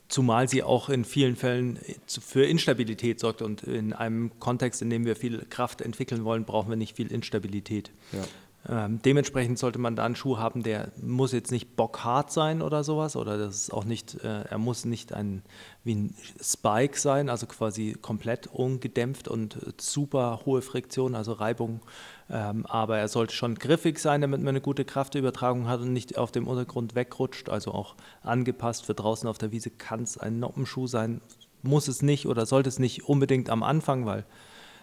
zumal 0.08 0.48
sie 0.48 0.64
auch 0.64 0.90
in 0.90 1.06
vielen 1.06 1.36
Fällen 1.36 1.78
für 2.08 2.46
Instabilität 2.46 3.20
sorgt. 3.20 3.42
Und 3.42 3.64
in 3.64 3.94
einem 3.94 4.40
Kontext, 4.40 4.82
in 4.82 4.90
dem 4.90 5.06
wir 5.06 5.16
viel 5.16 5.46
Kraft 5.50 5.82
entwickeln 5.82 6.24
wollen, 6.24 6.46
brauchen 6.46 6.70
wir 6.70 6.76
nicht 6.76 6.96
viel 6.96 7.12
Instabilität. 7.12 7.92
Ja. 8.12 8.24
Ähm, 8.70 9.02
dementsprechend 9.04 9.60
sollte 9.60 9.78
man 9.78 9.98
da 9.98 10.06
einen 10.06 10.16
Schuh 10.16 10.38
haben, 10.38 10.64
der 10.64 10.92
muss 11.02 11.34
jetzt 11.34 11.52
nicht 11.52 11.76
bockhart 11.76 12.32
sein 12.32 12.62
oder 12.62 12.86
sowas, 12.86 13.18
oder 13.18 13.38
das 13.38 13.56
ist 13.56 13.74
auch 13.74 13.84
nicht, 13.84 14.24
äh, 14.24 14.44
er 14.44 14.58
muss 14.58 14.86
nicht 14.86 15.12
ein, 15.14 15.42
wie 15.84 15.96
ein 15.96 16.16
Spike 16.42 16.98
sein, 16.98 17.30
also 17.30 17.46
quasi 17.46 17.98
komplett 18.02 18.48
ungedämpft 18.48 19.28
und 19.28 19.58
super 19.78 20.42
hohe 20.46 20.62
Friktion, 20.62 21.14
also 21.14 21.34
Reibung. 21.34 21.82
Ähm, 22.30 22.66
aber 22.66 23.00
er 23.00 23.10
sollte 23.10 23.36
schon 23.36 23.56
griffig 23.56 24.00
sein, 24.00 24.22
damit 24.22 24.40
man 24.40 24.50
eine 24.50 24.62
gute 24.62 24.86
Kraftübertragung 24.86 25.68
hat 25.68 25.82
und 25.82 25.92
nicht 25.92 26.18
auf 26.18 26.32
dem 26.32 26.48
Untergrund 26.48 26.96
wegrutscht, 26.96 27.50
also 27.50 27.72
auch 27.74 27.96
angepasst. 28.22 28.86
Für 28.86 28.94
draußen 28.94 29.28
auf 29.28 29.38
der 29.38 29.52
Wiese 29.52 29.72
kann 29.72 30.04
es 30.04 30.18
ein 30.18 30.40
Noppenschuh 30.40 30.88
sein, 30.88 31.20
muss 31.64 31.90
es 31.90 32.02
nicht 32.02 32.28
oder 32.28 32.46
sollte 32.46 32.70
es 32.70 32.80
nicht 32.80 33.10
unbedingt 33.10 33.50
am 33.50 33.62
Anfang, 33.62 34.06
weil 34.06 34.24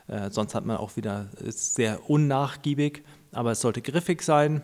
äh, 0.07 0.31
sonst 0.31 0.55
hat 0.55 0.67
man 0.67 0.77
auch 0.77 0.97
wieder, 0.97 1.29
ist 1.43 1.77
sehr 1.77 2.11
unnachgiebig 2.11 3.05
aber 3.33 3.53
es 3.53 3.61
sollte 3.61 3.83
griffig 3.83 4.23
sein 4.23 4.63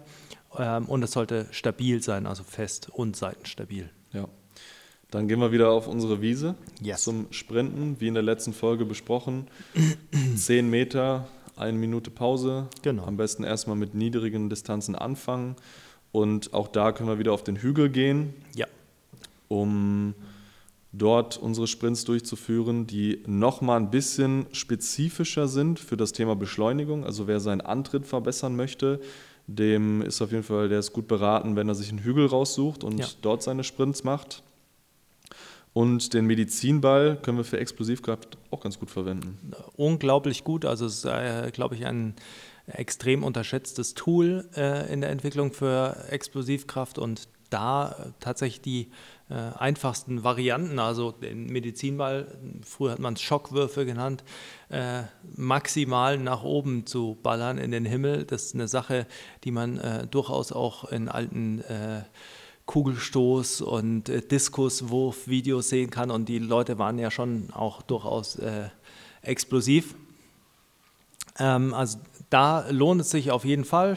ähm, 0.58 0.86
und 0.86 1.02
es 1.02 1.12
sollte 1.12 1.46
stabil 1.50 2.02
sein, 2.02 2.26
also 2.26 2.44
fest 2.44 2.90
und 2.92 3.16
seitenstabil. 3.16 3.90
Ja. 4.12 4.28
Dann 5.10 5.28
gehen 5.28 5.40
wir 5.40 5.52
wieder 5.52 5.70
auf 5.70 5.86
unsere 5.86 6.20
Wiese 6.20 6.56
yes. 6.80 7.04
zum 7.04 7.28
Sprinten, 7.30 8.00
wie 8.00 8.08
in 8.08 8.14
der 8.14 8.22
letzten 8.22 8.52
Folge 8.52 8.84
besprochen. 8.84 9.48
Zehn 10.36 10.68
Meter, 10.68 11.28
eine 11.56 11.78
Minute 11.78 12.10
Pause. 12.10 12.68
Genau. 12.82 13.04
Am 13.04 13.16
besten 13.16 13.44
erstmal 13.44 13.76
mit 13.76 13.94
niedrigen 13.94 14.50
Distanzen 14.50 14.96
anfangen. 14.96 15.56
Und 16.12 16.52
auch 16.54 16.68
da 16.68 16.92
können 16.92 17.08
wir 17.08 17.18
wieder 17.18 17.32
auf 17.32 17.44
den 17.44 17.56
Hügel 17.56 17.88
gehen, 17.88 18.34
ja. 18.54 18.66
um 19.48 20.14
dort 20.98 21.36
unsere 21.36 21.66
Sprints 21.66 22.04
durchzuführen, 22.04 22.86
die 22.86 23.22
nochmal 23.26 23.78
ein 23.80 23.90
bisschen 23.90 24.46
spezifischer 24.52 25.48
sind 25.48 25.78
für 25.78 25.96
das 25.96 26.12
Thema 26.12 26.36
Beschleunigung. 26.36 27.04
Also 27.04 27.26
wer 27.26 27.40
seinen 27.40 27.60
Antritt 27.60 28.06
verbessern 28.06 28.56
möchte, 28.56 29.00
dem 29.46 30.02
ist 30.02 30.20
auf 30.22 30.32
jeden 30.32 30.42
Fall, 30.42 30.68
der 30.68 30.80
ist 30.80 30.92
gut 30.92 31.06
beraten, 31.08 31.54
wenn 31.56 31.68
er 31.68 31.74
sich 31.74 31.88
einen 31.90 32.00
Hügel 32.00 32.26
raussucht 32.26 32.82
und 32.84 32.98
Ja. 32.98 33.06
dort 33.22 33.42
seine 33.42 33.62
Sprints 33.64 34.02
macht. 34.04 34.42
Und 35.72 36.14
den 36.14 36.24
Medizinball 36.26 37.18
können 37.20 37.36
wir 37.36 37.44
für 37.44 37.58
Explosivkraft 37.60 38.38
auch 38.50 38.60
ganz 38.60 38.78
gut 38.78 38.90
verwenden. 38.90 39.38
unglaublich 39.76 40.42
gut. 40.42 40.64
Also 40.64 40.86
es 40.86 40.98
ist, 40.98 41.04
äh, 41.04 41.50
glaube 41.52 41.74
ich, 41.74 41.84
ein 41.84 42.14
extrem 42.66 43.22
unterschätztes 43.22 43.92
Tool 43.94 44.48
äh, 44.56 44.90
in 44.92 45.02
der 45.02 45.10
Entwicklung 45.10 45.52
für 45.52 46.04
Explosivkraft 46.10 46.98
und 46.98 47.28
da 47.50 47.90
äh, 47.90 48.10
tatsächlich 48.20 48.60
die 48.62 48.88
äh, 49.28 49.34
einfachsten 49.34 50.22
Varianten, 50.22 50.78
also 50.78 51.10
den 51.10 51.46
Medizinball, 51.46 52.38
früher 52.62 52.92
hat 52.92 52.98
man 53.00 53.14
es 53.14 53.22
Schockwürfe 53.22 53.84
genannt, 53.84 54.22
äh, 54.68 55.02
maximal 55.36 56.16
nach 56.18 56.44
oben 56.44 56.86
zu 56.86 57.18
ballern 57.22 57.58
in 57.58 57.72
den 57.72 57.84
Himmel. 57.84 58.24
Das 58.24 58.44
ist 58.44 58.54
eine 58.54 58.68
Sache, 58.68 59.06
die 59.44 59.50
man 59.50 59.78
äh, 59.78 60.06
durchaus 60.06 60.52
auch 60.52 60.84
in 60.90 61.08
alten 61.08 61.60
äh, 61.62 62.02
Kugelstoß- 62.68 63.62
und 63.62 64.08
äh, 64.08 64.20
Diskuswurf-Videos 64.20 65.68
sehen 65.68 65.90
kann. 65.90 66.10
Und 66.10 66.28
die 66.28 66.38
Leute 66.38 66.78
waren 66.78 66.98
ja 66.98 67.10
schon 67.10 67.50
auch 67.52 67.82
durchaus 67.82 68.36
äh, 68.36 68.68
explosiv. 69.22 69.94
Ähm, 71.38 71.74
also 71.74 71.98
da 72.30 72.68
lohnt 72.70 73.00
es 73.00 73.10
sich 73.10 73.30
auf 73.30 73.44
jeden 73.44 73.64
Fall. 73.64 73.96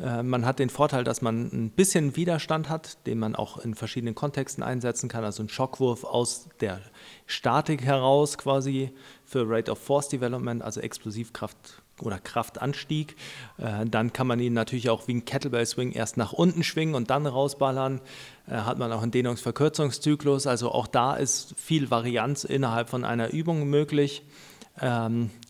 Äh, 0.00 0.22
man 0.22 0.46
hat 0.46 0.58
den 0.58 0.70
Vorteil, 0.70 1.04
dass 1.04 1.22
man 1.22 1.48
ein 1.52 1.70
bisschen 1.70 2.16
Widerstand 2.16 2.68
hat, 2.68 3.06
den 3.06 3.18
man 3.18 3.34
auch 3.34 3.58
in 3.58 3.74
verschiedenen 3.74 4.14
Kontexten 4.14 4.62
einsetzen 4.62 5.08
kann. 5.08 5.24
Also 5.24 5.42
ein 5.42 5.48
Schockwurf 5.48 6.04
aus 6.04 6.48
der 6.60 6.80
Statik 7.26 7.82
heraus 7.82 8.38
quasi 8.38 8.92
für 9.24 9.48
Rate 9.48 9.70
of 9.72 9.78
Force 9.78 10.08
Development, 10.08 10.62
also 10.62 10.80
Explosivkraft 10.80 11.82
oder 12.00 12.18
Kraftanstieg. 12.18 13.16
Äh, 13.58 13.86
Dann 13.86 14.12
kann 14.12 14.26
man 14.26 14.40
ihn 14.40 14.52
natürlich 14.52 14.90
auch 14.90 15.08
wie 15.08 15.14
ein 15.14 15.24
Kettlebell 15.24 15.66
Swing 15.66 15.92
erst 15.92 16.16
nach 16.16 16.32
unten 16.32 16.62
schwingen 16.62 16.94
und 16.94 17.10
dann 17.10 17.26
rausballern. 17.26 18.00
Äh, 18.46 18.52
Hat 18.52 18.78
man 18.78 18.92
auch 18.92 19.02
einen 19.02 19.10
Dehnungsverkürzungszyklus. 19.10 20.46
Also 20.46 20.70
auch 20.70 20.86
da 20.86 21.16
ist 21.16 21.54
viel 21.58 21.90
Varianz 21.90 22.44
innerhalb 22.44 22.88
von 22.88 23.04
einer 23.04 23.32
Übung 23.32 23.68
möglich. 23.68 24.22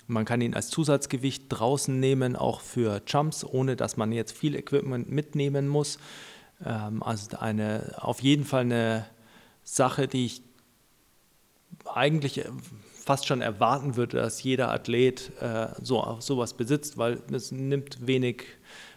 Man 0.09 0.25
kann 0.25 0.41
ihn 0.41 0.55
als 0.55 0.69
Zusatzgewicht 0.69 1.45
draußen 1.51 2.01
nehmen, 2.01 2.35
auch 2.35 2.61
für 2.61 3.03
Jumps, 3.07 3.45
ohne 3.45 3.77
dass 3.77 3.97
man 3.97 4.11
jetzt 4.11 4.33
viel 4.37 4.55
Equipment 4.57 5.11
mitnehmen 5.11 5.69
muss. 5.69 5.99
Ähm, 6.65 7.03
also 7.03 7.37
eine, 7.39 7.93
auf 7.99 8.21
jeden 8.23 8.45
Fall 8.45 8.63
eine 8.63 9.07
Sache, 9.65 10.09
die 10.09 10.27
ich 10.27 10.43
eigentlich 11.85 12.39
äh, 12.39 12.45
fast 12.95 13.27
schon 13.27 13.41
erwarten 13.41 13.97
würde, 13.97 14.17
dass 14.19 14.43
jeder 14.43 14.71
Athlet 14.73 15.31
äh, 15.41 15.69
so, 15.83 16.17
sowas 16.21 16.55
besitzt, 16.55 16.99
weil 16.99 17.21
es 17.33 17.53
nimmt 17.53 18.07
wenig 18.07 18.45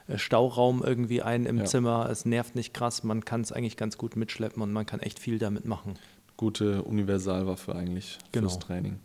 äh, 0.08 0.18
Stauraum 0.18 0.84
irgendwie 0.84 1.22
ein 1.22 1.46
im 1.46 1.60
Ja. 1.60 1.66
Zimmer, 1.66 2.10
es 2.10 2.26
nervt 2.26 2.56
nicht 2.56 2.74
krass, 2.74 3.04
man 3.04 3.26
kann 3.26 3.42
es 3.42 3.52
eigentlich 3.52 3.78
ganz 3.78 3.98
gut 3.98 4.16
mitschleppen 4.16 4.62
und 4.62 4.72
man 4.74 4.86
kann 4.86 5.00
echt 5.02 5.20
viel 5.20 5.40
damit 5.40 5.66
machen. 5.66 5.96
Gute 6.38 6.84
Universalwaffe 6.84 7.76
eigentlich 7.76 8.18
Genau. 8.32 8.48
fürs 8.50 8.60
Training. 8.60 9.00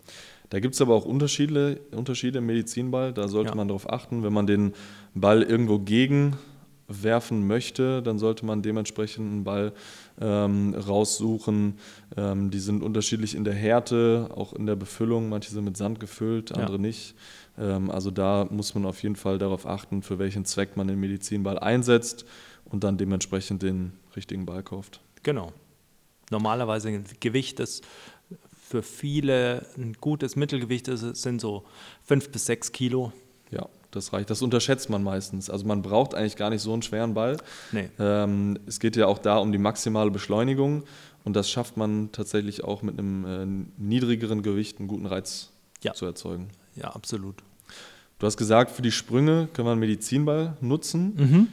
Da 0.51 0.61
gibt 0.61 0.75
es 0.75 0.81
aber 0.81 0.95
auch 0.95 1.05
Unterschiede, 1.05 1.81
Unterschiede 1.93 2.39
im 2.39 2.47
Medizinball. 2.47 3.13
Da 3.13 3.29
sollte 3.29 3.51
Ja. 3.51 3.55
man 3.57 3.69
darauf 3.69 3.91
achten, 3.91 4.23
wenn 4.23 4.33
man 4.33 4.47
den 4.47 4.73
Ball 5.15 5.43
irgendwo 5.43 5.79
gegen 5.79 6.37
werfen 6.89 7.49
möchte, 7.49 8.01
dann 8.01 8.19
sollte 8.21 8.47
man 8.47 8.63
dementsprechend 8.63 9.27
einen 9.27 9.43
Ball 9.45 9.73
ähm, 10.21 10.73
raussuchen. 10.75 11.79
Ähm, 12.17 12.51
die 12.53 12.61
sind 12.61 12.83
unterschiedlich 12.85 13.35
in 13.35 13.43
der 13.43 13.55
Härte, 13.55 14.31
auch 14.35 14.53
in 14.53 14.67
der 14.67 14.77
Befüllung. 14.77 15.29
Manche 15.29 15.51
sind 15.51 15.65
mit 15.65 15.77
Sand 15.77 15.99
gefüllt, 15.99 16.51
Ja. 16.51 16.57
andere 16.59 16.79
nicht. 16.79 17.17
Ähm, 17.59 17.91
also 17.91 18.13
da 18.13 18.47
muss 18.51 18.73
man 18.77 18.85
auf 18.87 19.03
jeden 19.03 19.17
Fall 19.17 19.39
darauf 19.39 19.67
achten, 19.67 20.03
für 20.03 20.21
welchen 20.21 20.45
Zweck 20.45 20.77
man 20.77 20.87
den 20.87 21.01
Medizinball 21.01 21.59
einsetzt 21.59 22.25
und 22.67 22.85
dann 22.85 22.97
dementsprechend 22.99 23.63
den 23.63 23.93
richtigen 24.15 24.47
Ball 24.47 24.63
kauft. 24.63 25.01
Genau. 25.25 25.53
Normalerweise 26.31 26.89
ein 26.89 27.05
Gewicht, 27.21 27.59
das 27.61 27.81
für 28.69 28.83
viele 28.83 29.65
ein 29.77 29.95
gutes 30.01 30.35
Mittelgewicht 30.35 30.89
ist, 30.89 31.01
sind 31.17 31.41
so 31.41 31.65
fünf 32.03 32.31
bis 32.31 32.47
sechs 32.47 32.73
Kilo. 32.73 33.13
Ja, 33.51 33.69
das 33.93 34.13
reicht. 34.13 34.29
Das 34.31 34.43
unterschätzt 34.43 34.91
man 34.91 35.05
meistens. 35.05 35.49
Also 35.51 35.65
man 35.67 35.83
braucht 35.83 36.15
eigentlich 36.15 36.37
gar 36.37 36.51
nicht 36.51 36.63
so 36.63 36.73
einen 36.73 36.83
schweren 36.83 37.15
Ball. 37.15 37.37
Nee. 37.71 37.89
Ähm, 38.01 38.59
es 38.67 38.81
geht 38.81 38.97
ja 38.97 39.07
auch 39.07 39.19
da 39.19 39.37
um 39.39 39.53
die 39.53 39.59
maximale 39.59 40.11
Beschleunigung 40.11 40.83
und 41.25 41.37
das 41.37 41.49
schafft 41.49 41.77
man 41.77 42.11
tatsächlich 42.11 42.65
auch 42.65 42.83
mit 42.83 42.99
einem 42.99 43.25
äh, 43.79 43.83
niedrigeren 43.83 44.43
Gewicht 44.43 44.79
einen 44.81 44.89
guten 44.89 45.07
Reiz 45.07 45.51
Ja. 45.83 45.95
zu 45.95 46.05
erzeugen. 46.07 46.49
Ja, 46.75 46.89
absolut. 46.91 47.37
Du 48.19 48.27
hast 48.27 48.37
gesagt, 48.37 48.71
für 48.73 48.83
die 48.83 48.91
Sprünge 48.93 49.49
kann 49.53 49.65
man 49.65 49.73
einen 49.73 49.81
Medizinball 49.81 50.57
nutzen. 50.61 51.15
Mhm. 51.17 51.49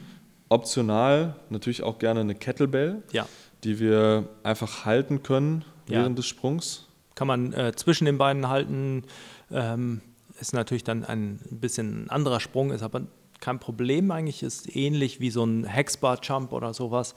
Optional 0.48 1.36
natürlich 1.50 1.82
auch 1.82 1.98
gerne 1.98 2.20
eine 2.20 2.34
Kettlebell, 2.34 3.02
Ja. 3.12 3.26
die 3.62 3.78
wir 3.78 4.28
einfach 4.42 4.84
halten 4.84 5.22
können 5.22 5.64
Ja. 5.88 6.00
während 6.00 6.18
des 6.18 6.26
Sprungs. 6.26 6.86
Kann 7.14 7.28
man 7.28 7.52
äh, 7.52 7.72
zwischen 7.74 8.04
den 8.06 8.18
Beinen 8.18 8.48
halten. 8.48 9.04
Ähm, 9.50 10.00
ist 10.40 10.52
natürlich 10.52 10.84
dann 10.84 11.04
ein 11.04 11.38
bisschen 11.50 12.04
ein 12.04 12.10
anderer 12.10 12.40
Sprung, 12.40 12.72
ist 12.72 12.82
aber 12.82 13.02
kein 13.40 13.60
Problem 13.60 14.10
eigentlich. 14.10 14.42
Ist 14.42 14.74
ähnlich 14.74 15.20
wie 15.20 15.30
so 15.30 15.44
ein 15.44 15.64
Hexbar-Jump 15.64 16.52
oder 16.52 16.74
sowas. 16.74 17.14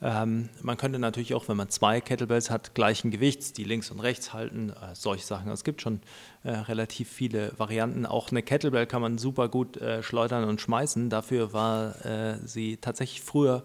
Ähm, 0.00 0.48
man 0.62 0.76
könnte 0.76 0.98
natürlich 0.98 1.34
auch, 1.34 1.48
wenn 1.48 1.56
man 1.56 1.70
zwei 1.70 2.00
Kettlebells 2.00 2.50
hat, 2.50 2.74
gleichen 2.74 3.10
Gewichts, 3.10 3.52
die 3.52 3.64
links 3.64 3.90
und 3.90 3.98
rechts 4.00 4.32
halten, 4.32 4.70
äh, 4.70 4.94
solche 4.94 5.24
Sachen. 5.24 5.50
Es 5.50 5.64
gibt 5.64 5.82
schon 5.82 6.00
äh, 6.44 6.50
relativ 6.50 7.08
viele 7.08 7.52
Varianten. 7.58 8.06
Auch 8.06 8.30
eine 8.30 8.42
Kettlebell 8.42 8.86
kann 8.86 9.02
man 9.02 9.18
super 9.18 9.48
gut 9.48 9.76
äh, 9.76 10.02
schleudern 10.02 10.44
und 10.44 10.60
schmeißen. 10.60 11.10
Dafür 11.10 11.52
war 11.52 12.04
äh, 12.06 12.36
sie 12.44 12.76
tatsächlich 12.76 13.22
früher 13.22 13.64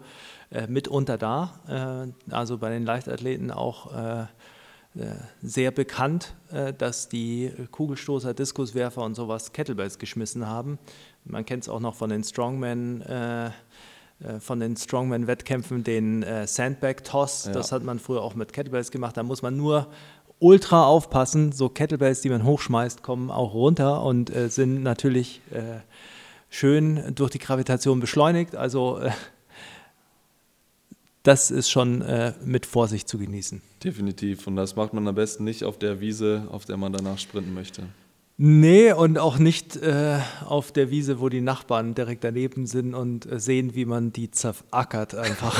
äh, 0.50 0.66
mitunter 0.66 1.18
da. 1.18 2.12
Äh, 2.28 2.32
also 2.34 2.58
bei 2.58 2.70
den 2.70 2.84
Leichtathleten 2.84 3.50
auch 3.52 4.28
sehr 5.42 5.70
bekannt, 5.70 6.34
äh, 6.52 6.72
dass 6.72 7.08
die 7.08 7.52
Kugelstoßer, 7.70 8.34
Diskuswerfer 8.34 9.02
und 9.02 9.14
sowas 9.14 9.52
Kettlebells 9.52 9.98
geschmissen 9.98 10.46
haben. 10.46 10.78
Man 11.24 11.44
kennt 11.44 11.64
es 11.64 11.68
auch 11.68 11.80
noch 11.80 11.94
von 11.94 12.10
den 12.10 12.22
Strongman. 12.22 13.02
Äh, 13.02 13.50
äh, 14.20 14.38
von 14.38 14.60
den 14.60 14.76
Strongman-Wettkämpfen, 14.76 15.82
den 15.82 16.22
äh, 16.22 16.46
Sandbag-Toss, 16.46 17.46
Ja. 17.46 17.52
das 17.52 17.72
hat 17.72 17.82
man 17.82 17.98
früher 17.98 18.22
auch 18.22 18.36
mit 18.36 18.52
Kettlebells 18.52 18.92
gemacht. 18.92 19.16
Da 19.16 19.24
muss 19.24 19.42
man 19.42 19.56
nur 19.56 19.88
ultra 20.38 20.86
aufpassen. 20.86 21.50
So 21.50 21.68
Kettlebells, 21.68 22.20
die 22.20 22.28
man 22.30 22.44
hochschmeißt, 22.44 23.02
kommen 23.02 23.30
auch 23.30 23.54
runter 23.54 24.02
und 24.04 24.34
äh, 24.34 24.48
sind 24.48 24.84
natürlich 24.84 25.40
äh, 25.50 25.80
schön 26.48 27.12
durch 27.16 27.30
die 27.32 27.38
Gravitation 27.40 27.98
beschleunigt. 27.98 28.54
Also 28.54 28.98
äh, 28.98 29.10
das 31.24 31.50
ist 31.50 31.68
schon 31.70 32.00
äh, 32.02 32.32
mit 32.44 32.66
Vorsicht 32.66 33.08
zu 33.08 33.18
genießen. 33.18 33.60
Definitiv. 33.82 34.46
Und 34.46 34.56
das 34.56 34.76
macht 34.76 34.92
man 34.94 35.08
am 35.08 35.14
besten 35.14 35.42
nicht 35.44 35.64
auf 35.64 35.78
der 35.78 36.00
Wiese, 36.00 36.46
auf 36.50 36.64
der 36.66 36.76
man 36.76 36.92
danach 36.92 37.18
sprinten 37.18 37.52
möchte. 37.52 37.82
Nee, 38.36 38.92
und 38.92 39.16
auch 39.18 39.38
nicht 39.38 39.76
äh, 39.76 40.18
auf 40.46 40.70
der 40.72 40.90
Wiese, 40.90 41.20
wo 41.20 41.28
die 41.28 41.40
Nachbarn 41.40 41.94
direkt 41.94 42.24
daneben 42.24 42.66
sind 42.66 42.94
und 42.94 43.30
äh, 43.30 43.38
sehen, 43.40 43.74
wie 43.74 43.84
man 43.84 44.12
die 44.12 44.30
zerackert 44.30 45.14
einfach. 45.14 45.56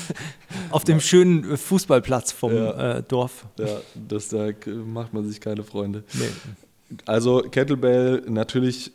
auf 0.70 0.84
dem 0.84 1.00
schönen 1.00 1.52
äh, 1.52 1.56
Fußballplatz 1.56 2.32
vom 2.32 2.54
Ja. 2.54 2.98
äh, 2.98 3.02
Dorf. 3.02 3.46
Ja, 3.58 3.80
das, 4.08 4.28
da 4.28 4.50
macht 4.86 5.14
man 5.14 5.26
sich 5.26 5.40
keine 5.40 5.62
Freunde. 5.64 6.04
Nee. 6.12 6.96
Also 7.06 7.40
Kettlebell 7.40 8.22
natürlich 8.28 8.92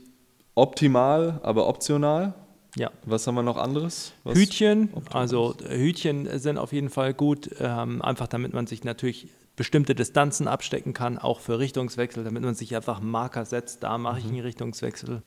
optimal, 0.56 1.40
aber 1.44 1.68
optional. 1.68 2.34
Ja. 2.76 2.90
Was 3.06 3.28
haben 3.28 3.36
wir 3.36 3.44
noch 3.44 3.58
anderes? 3.58 4.14
Was 4.24 4.38
Hütchen, 4.38 4.90
also 5.12 5.56
äh, 5.68 5.78
Hütchen 5.78 6.28
sind 6.40 6.58
auf 6.58 6.72
jeden 6.72 6.90
Fall 6.90 7.14
gut, 7.14 7.50
ähm, 7.60 8.02
einfach 8.02 8.28
damit 8.28 8.54
man 8.54 8.66
sich 8.68 8.84
natürlich 8.84 9.28
bestimmte 9.58 9.94
Distanzen 9.94 10.48
abstecken 10.48 10.94
kann, 10.94 11.18
auch 11.18 11.42
für 11.42 11.60
Richtungswechsel, 11.60 12.24
damit 12.24 12.44
man 12.44 12.56
sich 12.56 12.74
einfach 12.76 13.02
einen 13.02 13.12
Marker 13.12 13.44
setzt, 13.46 13.84
da 13.84 13.98
mache 13.98 14.20
ich 14.20 14.26
Mhm. 14.26 14.32
einen 14.32 14.40
Richtungswechsel. 14.42 15.22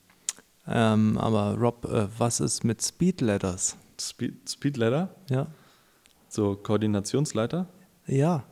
Ähm, 0.66 1.18
aber 1.18 1.56
Rob, 1.58 1.84
äh, 1.84 2.06
was 2.18 2.40
ist 2.40 2.64
mit 2.64 2.82
Speed 2.82 3.20
Ladders? 3.20 3.76
Speed, 4.00 4.48
Speedladder, 4.50 5.14
Ja. 5.28 5.46
so 6.28 6.56
Koordinationsleiter? 6.56 7.66
Ja, 8.06 8.44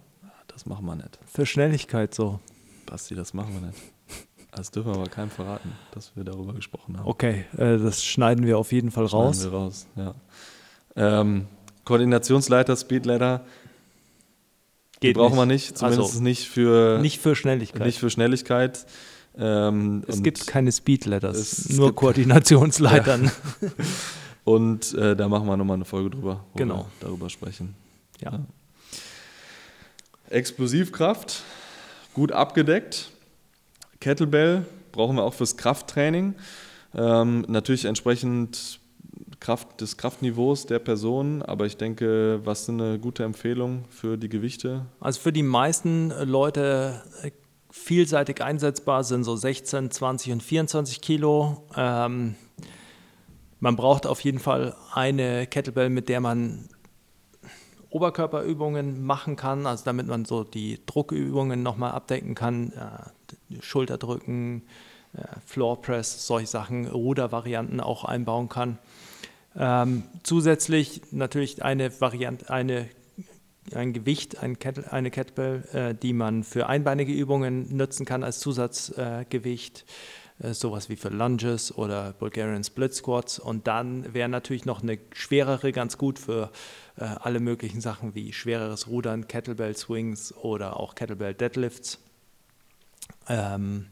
Das 0.49 0.67
machen 0.67 0.85
wir 0.85 0.97
nicht. 0.97 1.19
für 1.25 1.47
Schnelligkeit 1.47 2.15
so. 2.15 2.39
Basti, 2.85 3.15
das 3.15 3.33
machen 3.33 3.55
wir 3.55 3.69
nicht. 3.69 3.79
Das 4.55 4.71
dürfen 4.71 4.93
wir 4.93 4.99
aber 5.01 5.09
keinem 5.09 5.31
verraten, 5.31 5.73
dass 5.93 6.15
wir 6.15 6.25
darüber 6.25 6.53
gesprochen 6.53 6.99
haben. 6.99 7.09
Okay, 7.09 7.47
äh, 7.57 7.79
das 7.79 8.05
schneiden 8.05 8.47
wir 8.47 8.59
auf 8.59 8.71
jeden 8.73 8.91
Fall 8.91 9.09
Schneiden 9.09 9.27
raus. 9.27 9.43
Wir 9.45 9.51
raus, 9.53 9.87
ja. 9.97 10.15
Ähm, 10.95 11.47
Koordinationsleiter, 11.85 12.77
Speedladder, 12.77 13.45
die 15.03 15.09
Geht 15.09 15.17
brauchen 15.17 15.37
wir 15.37 15.47
nicht. 15.47 15.71
nicht, 15.71 15.79
zumindest 15.79 16.11
Also, 16.13 16.23
nicht 16.23 16.49
für 16.49 16.99
Nicht 17.01 17.19
für 17.21 17.35
Schnelligkeit. 17.35 17.85
nicht 17.87 17.99
für 17.99 18.11
Schnelligkeit. 18.11 18.85
Ähm, 19.39 20.05
es 20.07 20.23
gibt 20.23 20.47
keine 20.47 20.71
Speed 20.71 21.07
Ladders, 21.07 21.39
es 21.39 21.69
nur 21.71 21.87
gibt- 21.89 21.99
Koordinationsleitern. 22.01 23.31
und 24.45 24.93
äh, 24.95 25.17
da 25.17 25.29
machen 25.29 25.47
wir 25.47 25.57
nochmal 25.57 25.77
eine 25.77 25.87
Folge 25.87 26.11
drüber, 26.11 26.45
wo 26.53 26.59
Genau. 26.59 26.77
wir 26.77 26.87
darüber 27.09 27.31
sprechen. 27.31 27.75
Ja. 28.21 28.33
Ja. 28.33 28.41
Explosivkraft, 30.29 31.43
gut 32.15 32.33
abgedeckt. 32.33 33.11
Kettlebell 34.03 34.67
brauchen 34.91 35.17
wir 35.17 35.23
auch 35.23 35.33
fürs 35.33 35.57
Krafttraining. 35.57 36.35
Ähm, 36.95 37.45
natürlich 37.47 37.85
entsprechend 37.85 38.81
Kraft, 39.39 39.81
des 39.81 39.97
Kraftniveaus 39.97 40.67
der 40.67 40.81
Person, 40.81 41.41
aber 41.43 41.67
ich 41.67 41.77
denke, 41.77 42.41
was 42.45 42.63
ist 42.63 42.71
eine 42.71 42.99
gute 42.99 43.23
Empfehlung 43.23 43.85
für 43.91 44.19
die 44.19 44.29
Gewichte? 44.29 44.87
Also 44.99 45.21
für 45.21 45.33
die 45.33 45.45
meisten 45.45 46.13
Leute 46.25 47.01
äh, 47.23 47.31
vielseitig 47.71 48.43
einsetzbar 48.43 49.05
sind 49.05 49.23
so 49.23 49.37
16, 49.37 49.93
20 49.93 50.33
und 50.33 50.43
24 50.43 51.01
Kilo. 51.01 51.63
Ähm, 51.77 52.35
man 53.61 53.77
braucht 53.77 54.07
auf 54.09 54.21
jeden 54.21 54.41
Fall 54.41 54.75
eine 54.93 55.47
Kettlebell, 55.47 55.91
mit 55.91 56.09
der 56.09 56.21
man 56.21 56.69
Oberkörperübungen 57.91 59.05
machen 59.05 59.37
kann, 59.37 59.67
also 59.67 59.85
damit 59.85 60.09
man 60.09 60.25
so 60.25 60.43
die 60.43 60.81
Druckübungen 60.87 61.63
nochmal 61.63 61.93
abdecken 61.93 62.35
kann, 62.35 62.73
äh, 62.73 63.11
Schulterdrücken, 63.61 64.63
äh, 65.15 65.23
Floor 65.45 65.81
Press, 65.81 66.27
solche 66.27 66.47
Sachen, 66.47 66.87
Rudervarianten 66.87 67.81
auch 67.81 68.05
einbauen 68.05 68.49
kann. 68.49 68.79
Ähm, 69.57 70.05
zusätzlich 70.23 71.03
natürlich 71.11 71.63
eine 71.63 72.01
Variante, 72.01 72.49
eine, 72.51 72.89
ein 73.75 73.93
Gewicht, 73.93 74.43
ein 74.43 74.59
Kettle, 74.59 74.91
eine 74.93 75.11
Kettlebell, 75.11 75.69
äh, 75.73 75.95
die 75.95 76.13
man 76.13 76.43
für 76.43 76.69
einbeinige 76.69 77.13
Übungen 77.13 77.77
nutzen 77.77 78.07
kann 78.07 78.25
als 78.25 78.41
Zusatzgewicht, 78.41 79.85
äh, 80.39 80.55
sowas 80.55 80.89
wie 80.89 80.97
für 80.97 81.11
Lunges 81.11 81.77
oder 81.77 82.15
Bulgarian 82.15 82.65
Split 82.65 82.95
Squats. 82.95 83.39
Und 83.39 83.67
dann 83.67 84.15
wäre 84.15 84.29
natürlich 84.29 84.65
noch 84.65 84.83
eine 84.83 84.99
schwerere 85.13 85.73
ganz 85.73 85.99
gut 85.99 86.19
für 86.19 86.51
äh, 86.97 87.05
alle 87.05 87.41
möglichen 87.41 87.83
Sachen 87.83 88.15
wie 88.15 88.33
schwereres 88.33 88.89
Rudern, 88.89 89.29
Kettlebell 89.29 89.77
Swings 89.77 90.35
oder 90.35 90.79
auch 90.81 90.95
Kettlebell 90.95 91.35
Deadlifts. 91.35 91.99
Ähm, 93.29 93.87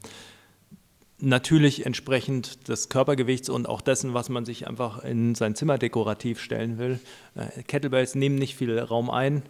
natürlich 1.18 1.86
entsprechend 1.86 2.68
des 2.68 2.88
Körpergewichts 2.88 3.48
und 3.48 3.68
auch 3.68 3.80
dessen, 3.80 4.14
was 4.14 4.28
man 4.28 4.44
sich 4.44 4.66
einfach 4.66 5.04
in 5.04 5.34
sein 5.34 5.54
Zimmer 5.54 5.78
dekorativ 5.78 6.40
stellen 6.40 6.78
will. 6.78 6.98
Äh, 7.34 7.62
Kettlebells 7.62 8.14
nehmen 8.14 8.36
nicht 8.36 8.56
viel 8.56 8.78
Raum 8.78 9.10
ein, 9.10 9.42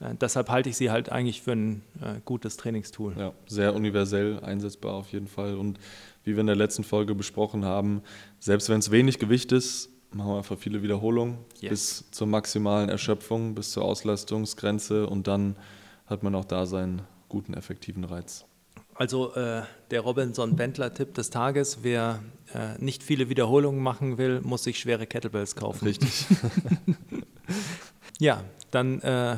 äh, 0.00 0.14
deshalb 0.20 0.48
halte 0.48 0.68
ich 0.68 0.76
sie 0.76 0.90
halt 0.90 1.10
eigentlich 1.10 1.42
für 1.42 1.52
ein 1.52 1.82
äh, 2.00 2.20
gutes 2.24 2.56
Trainingstool. 2.56 3.14
Ja, 3.18 3.32
sehr 3.46 3.74
universell 3.74 4.40
einsetzbar 4.40 4.94
auf 4.94 5.12
jeden 5.12 5.26
Fall. 5.26 5.56
Und 5.56 5.78
wie 6.24 6.34
wir 6.34 6.40
in 6.40 6.46
der 6.46 6.56
letzten 6.56 6.84
Folge 6.84 7.14
besprochen 7.14 7.64
haben, 7.64 8.02
selbst 8.38 8.68
wenn 8.68 8.78
es 8.78 8.90
wenig 8.90 9.18
Gewicht 9.18 9.52
ist, 9.52 9.90
machen 10.12 10.30
wir 10.30 10.36
einfach 10.38 10.58
viele 10.58 10.82
Wiederholungen 10.82 11.38
Yes. 11.60 11.70
bis 11.70 12.10
zur 12.12 12.26
maximalen 12.26 12.88
Erschöpfung, 12.88 13.54
bis 13.54 13.72
zur 13.72 13.84
Auslastungsgrenze 13.84 15.06
und 15.06 15.26
dann 15.26 15.56
hat 16.06 16.22
man 16.22 16.34
auch 16.34 16.46
da 16.46 16.64
seinen 16.64 17.02
guten, 17.28 17.52
effektiven 17.52 18.04
Reiz. 18.04 18.46
Also 18.98 19.32
äh, 19.34 19.62
der 19.90 20.00
Robinson-Bendler-Tipp 20.00 21.14
des 21.14 21.30
Tages, 21.30 21.78
wer 21.82 22.20
äh, 22.52 22.82
nicht 22.82 23.02
viele 23.02 23.28
Wiederholungen 23.28 23.80
machen 23.80 24.18
will, 24.18 24.40
muss 24.40 24.64
sich 24.64 24.78
schwere 24.78 25.06
Kettlebells 25.06 25.56
kaufen. 25.56 25.86
Richtig. 25.86 26.26
Ja, 28.18 28.42
dann 28.72 29.00
äh, 29.02 29.36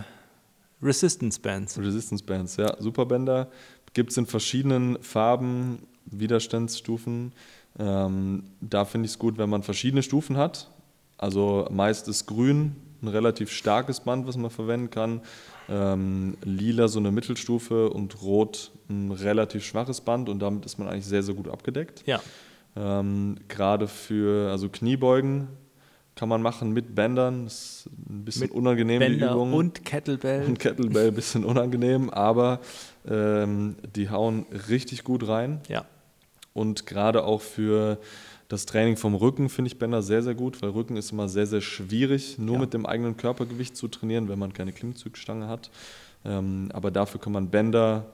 Resistance 0.83 1.39
Bands. 1.39 1.79
Resistance 1.79 2.25
Bands, 2.25 2.57
ja, 2.57 2.75
Superbänder 2.81 3.51
gibt 3.93 4.11
es 4.11 4.17
in 4.17 4.27
verschiedenen 4.27 5.03
Farben, 5.03 5.87
Widerstandsstufen. 6.07 7.33
Ähm, 7.79 8.45
da 8.61 8.85
finde 8.85 9.07
ich 9.07 9.13
es 9.13 9.19
gut, 9.19 9.37
wenn 9.37 9.51
man 9.51 9.63
verschiedene 9.63 10.03
Stufen 10.03 10.37
hat. 10.37 10.71
Also 11.19 11.69
meist 11.71 12.09
ist 12.09 12.27
grün 12.27 12.77
ein 13.03 13.09
relativ 13.09 13.51
starkes 13.51 14.01
Band, 14.01 14.27
was 14.27 14.37
man 14.37 14.51
verwenden 14.51 14.91
kann. 14.91 15.21
Ähm, 15.69 16.37
lila 16.43 16.89
so 16.89 16.99
eine 16.99 17.11
Mittelstufe 17.13 17.91
und 17.91 18.21
rot 18.23 18.73
ein 18.89 19.11
relativ 19.13 19.65
schwaches 19.65 20.01
Band 20.01 20.29
und 20.29 20.41
damit 20.41 20.67
ist 20.67 20.79
man 20.79 20.89
eigentlich 20.89 21.07
sehr, 21.07 21.23
sehr 21.23 21.35
gut 21.35 21.49
abgedeckt. 21.49 22.03
Ja, 22.07 22.21
Ähm, 22.77 23.37
Gerade 23.49 23.87
für 23.89 24.51
also 24.51 24.69
Kniebeugen 24.69 25.49
kann 26.17 26.29
man 26.29 26.43
machen 26.43 26.73
mit 26.73 26.95
Bändern. 26.95 27.45
Das 27.45 27.55
ist 27.55 27.87
ein 28.09 28.25
bisschen 28.25 28.43
Mit 28.43 28.51
unangenehm, 28.53 29.01
die 29.01 29.07
Bänder 29.09 29.33
Übung. 29.33 29.55
und 29.55 29.85
Kettlebell. 29.85 30.45
Und 30.47 30.59
Kettlebell 30.59 31.09
ein 31.09 31.15
bisschen 31.15 31.45
unangenehm, 31.45 32.11
aber 32.11 32.61
ähm, 33.09 33.77
die 33.97 34.11
hauen 34.11 34.45
richtig 34.69 35.03
gut 35.05 35.27
rein. 35.27 35.61
Ja, 35.69 35.85
Und 36.53 36.85
gerade 36.87 37.25
auch 37.25 37.41
für 37.41 37.99
das 38.51 38.67
Training 38.67 38.97
vom 38.97 39.15
Rücken 39.15 39.49
finde 39.49 39.69
ich 39.69 39.79
Bänder 39.79 40.03
sehr, 40.03 40.23
sehr 40.25 40.35
gut, 40.35 40.61
weil 40.61 40.71
Rücken 40.71 40.97
ist 40.97 41.13
immer 41.13 41.29
sehr, 41.29 41.47
sehr 41.47 41.61
schwierig, 41.61 42.37
nur 42.37 42.57
Ja. 42.57 42.61
mit 42.63 42.75
dem 42.75 42.85
eigenen 42.85 43.17
Körpergewicht 43.17 43.77
zu 43.77 43.87
trainieren, 43.89 44.29
wenn 44.29 44.39
man 44.41 44.53
keine 44.53 44.73
Klimmzugstange 44.73 45.47
hat. 45.47 45.71
Ähm, 46.25 46.69
aber 46.75 46.91
dafür 46.91 47.21
kann 47.21 47.33
man 47.33 47.49
Bänder 47.49 48.07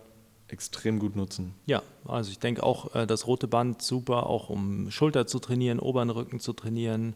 extrem 0.48 0.98
gut 1.00 1.16
nutzen. 1.16 1.54
ja, 1.64 1.82
also 2.06 2.30
ich 2.30 2.38
denke 2.38 2.62
auch 2.62 2.94
äh, 2.94 3.06
das 3.06 3.26
rote 3.26 3.48
Band 3.48 3.80
super, 3.82 4.26
auch 4.28 4.48
um 4.50 4.90
Schulter 4.92 5.26
zu 5.26 5.38
trainieren, 5.40 5.80
oberen 5.80 6.10
Rücken 6.10 6.38
zu 6.38 6.52
trainieren. 6.52 7.14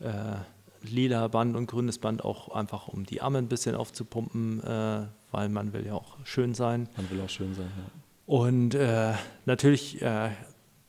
Äh, 0.00 0.36
lila 0.82 1.28
Band 1.28 1.54
und 1.56 1.66
grünes 1.66 1.98
Band 1.98 2.24
auch 2.24 2.48
einfach, 2.54 2.88
um 2.88 3.04
die 3.04 3.20
Arme 3.20 3.38
ein 3.38 3.48
bisschen 3.48 3.74
aufzupumpen, 3.74 4.62
äh, 4.64 5.06
weil 5.32 5.48
man 5.50 5.72
will 5.74 5.84
ja 5.84 5.94
auch 5.94 6.16
schön 6.24 6.54
sein. 6.54 6.88
Man 6.96 7.10
will 7.10 7.20
auch 7.20 7.28
schön 7.28 7.54
sein. 7.54 7.66
Ja. 7.76 7.90
Und 8.26 8.74
äh, 8.74 9.12
natürlich 9.44 10.00
äh, 10.00 10.30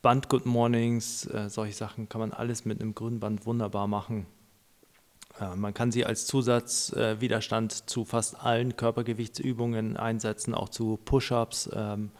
Band 0.04 0.28
Good 0.28 0.44
Mornings, 0.44 1.24
äh, 1.24 1.48
solche 1.48 1.72
Sachen 1.72 2.10
kann 2.10 2.20
man 2.20 2.32
alles 2.32 2.66
mit 2.66 2.78
einem 2.78 2.94
grünen 2.94 3.20
Band 3.20 3.46
wunderbar 3.46 3.88
machen. 3.88 4.26
Äh, 5.40 5.56
man 5.56 5.72
kann 5.72 5.92
sie 5.92 6.04
als 6.04 6.26
Zusatzwiderstand 6.26 7.22
Widerstand 7.22 7.88
zu 7.88 8.04
fast 8.04 8.38
allen 8.38 8.76
Körpergewichtsübungen 8.76 9.96
einsetzen, 9.96 10.54
auch 10.54 10.68
zu 10.68 10.98
Push-ups. 11.02 11.70
Ähm, 11.74 12.10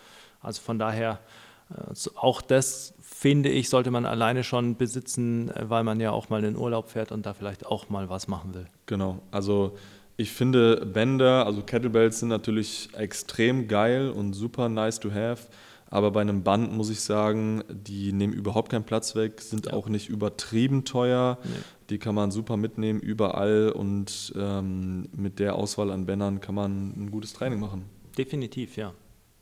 also 0.41 0.63
von 0.63 0.79
daher, 0.79 1.21
äh, 1.69 1.93
so- 1.93 2.13
auch 2.17 2.41
das 2.41 2.95
finde 3.03 3.51
ich, 3.51 3.69
sollte 3.69 3.91
man 3.91 4.07
alleine 4.07 4.45
schon 4.45 4.77
besitzen, 4.77 5.51
äh, 5.51 5.69
weil 5.69 5.85
man 5.85 6.01
ja 6.01 6.11
auch 6.11 6.31
mal 6.31 6.43
in 6.43 6.57
Urlaub 6.57 6.89
fährt 6.89 7.13
und 7.13 7.27
da 7.27 7.35
vielleicht 7.35 7.67
auch 7.67 7.91
mal 7.91 8.09
was 8.09 8.29
machen 8.29 8.55
will. 8.55 8.67
Genau, 8.87 9.19
also 9.31 9.77
ich 10.17 10.33
finde 10.33 10.87
Bänder, 10.87 11.45
also 11.45 11.61
Kettlebells 11.61 12.21
sind 12.21 12.31
natürlich 12.31 12.89
extrem 12.95 13.69
geil 13.69 14.09
und 14.09 14.33
super 14.33 14.71
nice 14.71 14.99
to 14.99 15.13
have, 15.13 15.49
aber 15.91 16.11
bei 16.11 16.21
einem 16.21 16.43
Band 16.43 16.73
muss 16.73 16.91
ich 16.91 17.01
sagen, 17.01 17.63
die 17.69 18.13
nehmen 18.13 18.33
überhaupt 18.33 18.71
keinen 18.71 18.85
Platz 18.85 19.15
weg, 19.15 19.41
sind 19.41 19.67
Ja. 19.67 19.73
auch 19.75 19.89
nicht 19.89 20.09
übertrieben 20.09 20.85
teuer, 20.85 21.39
Nee. 21.45 21.51
die 21.91 21.99
kann 21.99 22.15
man 22.15 22.31
super 22.31 22.57
mitnehmen 22.57 23.01
überall 23.01 23.71
und 23.71 24.33
ähm, 24.37 25.09
mit 25.17 25.39
der 25.39 25.57
Auswahl 25.57 25.91
an 25.91 26.07
Bändern 26.07 26.41
kann 26.41 26.55
man 26.55 26.93
ein 26.97 27.11
gutes 27.11 27.33
Training 27.33 27.61
machen. 27.61 27.85
Definitiv, 28.19 28.77
ja. 28.77 28.93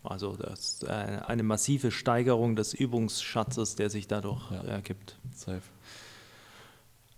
Also 0.04 0.34
das 0.34 0.58
ist 0.58 0.84
äh, 0.84 0.88
eine 1.26 1.44
massive 1.44 1.92
Steigerung 1.92 2.56
des 2.56 2.74
Übungsschatzes, 2.74 3.76
der 3.76 3.88
sich 3.88 4.08
dadurch 4.08 4.50
Ja. 4.50 4.62
ergibt. 4.64 5.16
Safe. 5.32 5.62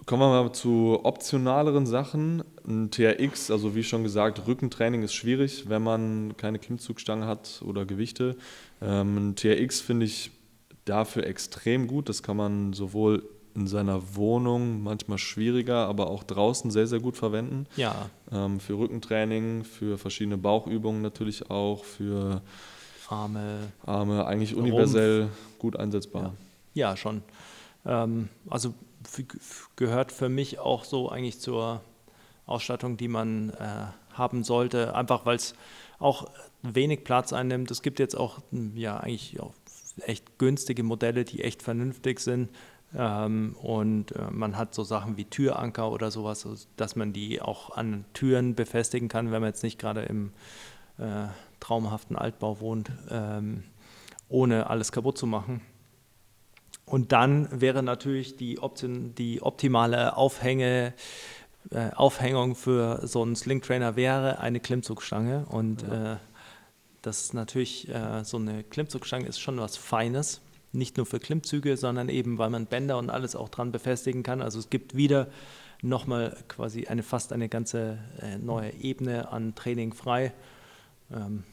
Kommen 0.06 0.20
wir 0.22 0.42
mal 0.42 0.52
zu 0.52 1.00
optionaleren 1.02 1.86
Sachen. 1.86 2.44
Ein 2.66 2.90
TRX, 2.90 3.50
also 3.50 3.74
wie 3.74 3.82
schon 3.82 4.02
gesagt, 4.02 4.46
Rückentraining 4.46 5.02
ist 5.02 5.14
schwierig, 5.14 5.68
wenn 5.68 5.82
man 5.82 6.36
keine 6.36 6.58
Klimmzugstange 6.58 7.26
hat 7.26 7.62
oder 7.64 7.86
Gewichte. 7.86 8.36
Ähm, 8.82 9.30
ein 9.30 9.36
TRX 9.36 9.80
finde 9.80 10.06
ich 10.06 10.30
dafür 10.84 11.26
extrem 11.26 11.86
gut. 11.86 12.08
Das 12.10 12.22
kann 12.22 12.36
man 12.36 12.74
sowohl 12.74 13.22
in 13.54 13.66
seiner 13.66 14.16
Wohnung 14.16 14.82
manchmal 14.82 15.18
schwieriger, 15.18 15.86
aber 15.86 16.10
auch 16.10 16.24
draußen 16.24 16.70
sehr, 16.70 16.86
sehr 16.86 17.00
gut 17.00 17.16
verwenden. 17.16 17.66
Ja, 17.76 18.10
Ähm, 18.32 18.60
für 18.60 18.76
Rückentraining, 18.76 19.64
für 19.64 19.96
verschiedene 19.96 20.36
Bauchübungen 20.36 21.02
natürlich 21.02 21.50
auch, 21.50 21.84
für 21.84 22.42
Arme, 23.08 23.58
Arme, 23.86 24.26
eigentlich 24.26 24.54
Rumpf. 24.54 24.64
universell 24.64 25.28
gut 25.58 25.76
einsetzbar. 25.76 26.34
Ja, 26.74 26.96
schon. 26.96 27.22
Ähm, 27.86 28.28
also 28.50 28.74
gehört 29.76 30.12
für 30.12 30.28
mich 30.28 30.58
auch 30.58 30.84
so 30.84 31.08
eigentlich 31.08 31.40
zur 31.40 31.80
Ausstattung, 32.46 32.96
die 32.96 33.08
man 33.08 33.50
äh, 33.50 33.86
haben 34.12 34.44
sollte, 34.44 34.94
einfach 34.94 35.24
weil 35.26 35.36
es 35.36 35.54
auch 35.98 36.30
wenig 36.62 37.04
Platz 37.04 37.32
einnimmt. 37.32 37.70
Es 37.70 37.82
gibt 37.82 37.98
jetzt 37.98 38.16
auch 38.16 38.40
hm, 38.50 38.76
ja 38.76 38.98
eigentlich 38.98 39.40
auch 39.40 39.54
echt 40.00 40.38
günstige 40.38 40.82
Modelle, 40.82 41.24
die 41.24 41.42
echt 41.42 41.62
vernünftig 41.62 42.20
sind. 42.20 42.50
Ähm, 42.96 43.56
und 43.60 44.12
äh, 44.12 44.30
man 44.30 44.56
hat 44.56 44.74
so 44.74 44.84
Sachen 44.84 45.16
wie 45.16 45.24
Türanker 45.24 45.90
oder 45.90 46.10
sowas, 46.10 46.46
dass 46.76 46.96
man 46.96 47.12
die 47.12 47.40
auch 47.40 47.76
an 47.76 48.04
Türen 48.12 48.54
befestigen 48.54 49.08
kann, 49.08 49.32
wenn 49.32 49.40
man 49.40 49.50
jetzt 49.50 49.62
nicht 49.62 49.78
gerade 49.80 50.02
im 50.02 50.32
äh, 50.98 51.26
traumhaften 51.60 52.16
Altbau 52.16 52.60
wohnt, 52.60 52.92
ähm, 53.10 53.64
ohne 54.28 54.68
alles 54.70 54.92
kaputt 54.92 55.18
zu 55.18 55.26
machen. 55.26 55.60
Und 56.86 57.12
dann 57.12 57.48
wäre 57.60 57.82
natürlich 57.82 58.36
die, 58.36 58.58
Option, 58.58 59.14
die 59.14 59.42
optimale 59.42 60.16
Aufhänge, 60.16 60.92
äh, 61.70 61.90
Aufhängung 61.94 62.54
für 62.54 63.06
so 63.06 63.22
einen 63.22 63.36
Slingtrainer 63.36 63.96
wäre 63.96 64.38
eine 64.40 64.60
Klimmzugstange. 64.60 65.46
Und 65.48 65.82
ja. 65.82 66.14
äh, 66.14 66.16
das 67.02 67.22
ist 67.22 67.34
natürlich, 67.34 67.88
äh, 67.88 68.24
so 68.24 68.36
eine 68.36 68.64
Klimmzugstange 68.64 69.26
ist 69.26 69.40
schon 69.40 69.58
was 69.58 69.76
Feines. 69.76 70.40
Nicht 70.72 70.96
nur 70.96 71.06
für 71.06 71.20
Klimmzüge, 71.20 71.76
sondern 71.76 72.08
eben, 72.08 72.36
weil 72.36 72.50
man 72.50 72.66
Bänder 72.66 72.98
und 72.98 73.08
alles 73.08 73.36
auch 73.36 73.48
dran 73.48 73.72
befestigen 73.72 74.22
kann. 74.22 74.42
Also 74.42 74.58
es 74.58 74.70
gibt 74.70 74.96
wieder 74.96 75.28
nochmal 75.82 76.36
quasi 76.48 76.86
eine 76.86 77.02
fast 77.02 77.32
eine 77.32 77.48
ganze 77.48 77.98
äh, 78.20 78.38
neue 78.38 78.72
Ebene 78.74 79.30
an 79.30 79.54
Training 79.54 79.94
frei. 79.94 80.32
Ähm, 81.12 81.44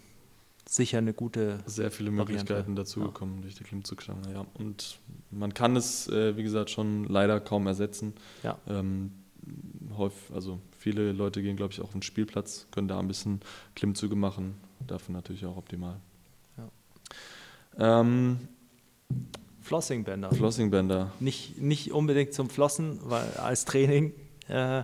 sicher 0.71 0.99
eine 0.99 1.13
gute. 1.13 1.59
Sehr 1.65 1.91
viele 1.91 2.11
Möglichkeiten 2.11 2.75
dazugekommen 2.75 3.37
ja. 3.37 3.41
durch 3.41 3.55
die 3.55 3.63
Klimmzugstange, 3.63 4.33
ja. 4.33 4.45
Und 4.53 4.99
man 5.29 5.53
kann 5.53 5.75
es, 5.75 6.07
äh, 6.07 6.37
wie 6.37 6.43
gesagt, 6.43 6.69
schon 6.69 7.03
leider 7.05 7.39
kaum 7.39 7.67
ersetzen. 7.67 8.13
Ja. 8.41 8.57
Ähm, 8.67 9.11
häufig, 9.97 10.33
also 10.33 10.59
viele 10.77 11.11
Leute 11.11 11.41
gehen, 11.41 11.57
glaube 11.57 11.73
ich, 11.73 11.81
auch 11.81 11.85
auf 11.85 11.91
den 11.91 12.01
Spielplatz, 12.01 12.67
können 12.71 12.87
da 12.87 12.99
ein 12.99 13.07
bisschen 13.07 13.41
Klimmzüge 13.75 14.15
machen. 14.15 14.55
Dafür 14.87 15.13
natürlich 15.13 15.45
auch 15.45 15.57
optimal. 15.57 15.99
Ja. 16.57 17.99
Ähm, 17.99 18.39
Flossingbänder. 19.61 20.31
Flossingbänder. 20.31 21.11
Nicht, 21.19 21.61
nicht 21.61 21.91
unbedingt 21.91 22.33
zum 22.33 22.49
Flossen, 22.49 22.99
weil 23.03 23.29
als 23.33 23.65
Training. 23.65 24.13
Äh, 24.47 24.83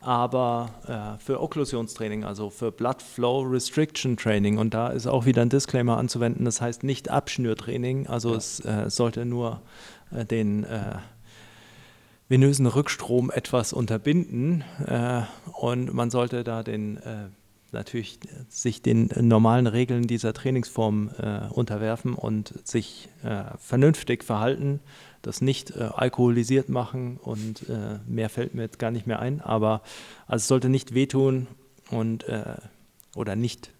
aber 0.00 0.70
äh, 0.86 1.22
für 1.22 1.40
Okklusionstraining, 1.40 2.24
also 2.24 2.50
für 2.50 2.70
Blood 2.70 3.02
Flow 3.02 3.42
Restriction 3.42 4.16
Training. 4.16 4.58
Und 4.58 4.74
da 4.74 4.88
ist 4.88 5.06
auch 5.06 5.26
wieder 5.26 5.42
ein 5.42 5.48
Disclaimer 5.48 5.96
anzuwenden, 5.96 6.44
das 6.44 6.60
heißt 6.60 6.84
nicht 6.84 7.10
Abschnürtraining, 7.10 8.06
also 8.06 8.30
ja. 8.30 8.36
es 8.36 8.60
äh, 8.64 8.90
sollte 8.90 9.24
nur 9.24 9.60
äh, 10.12 10.24
den 10.24 10.64
äh, 10.64 10.96
venösen 12.28 12.66
Rückstrom 12.66 13.30
etwas 13.30 13.72
unterbinden 13.72 14.62
äh, 14.86 15.22
und 15.52 15.92
man 15.92 16.10
sollte 16.10 16.44
da 16.44 16.62
den 16.62 16.98
äh, 16.98 17.28
natürlich 17.72 18.20
sich 18.48 18.80
den 18.80 19.10
normalen 19.20 19.66
Regeln 19.66 20.06
dieser 20.06 20.32
Trainingsform 20.32 21.10
unterwerfen 21.50 22.14
und 22.14 22.54
sich 22.66 23.10
vernünftig 23.58 24.24
verhalten 24.24 24.80
das 25.22 25.40
nicht 25.40 25.70
äh, 25.72 25.90
alkoholisiert 25.94 26.68
machen 26.68 27.18
und 27.18 27.68
äh, 27.68 27.98
mehr 28.06 28.28
fällt 28.28 28.54
mir 28.54 28.62
jetzt 28.62 28.78
gar 28.78 28.90
nicht 28.90 29.06
mehr 29.06 29.20
ein. 29.20 29.40
Aber 29.40 29.82
also 30.26 30.42
es 30.42 30.48
sollte 30.48 30.68
nicht 30.68 30.94
wehtun 30.94 31.46
und 31.90 32.24
äh, 32.28 32.56
oder 33.14 33.36
nicht 33.36 33.70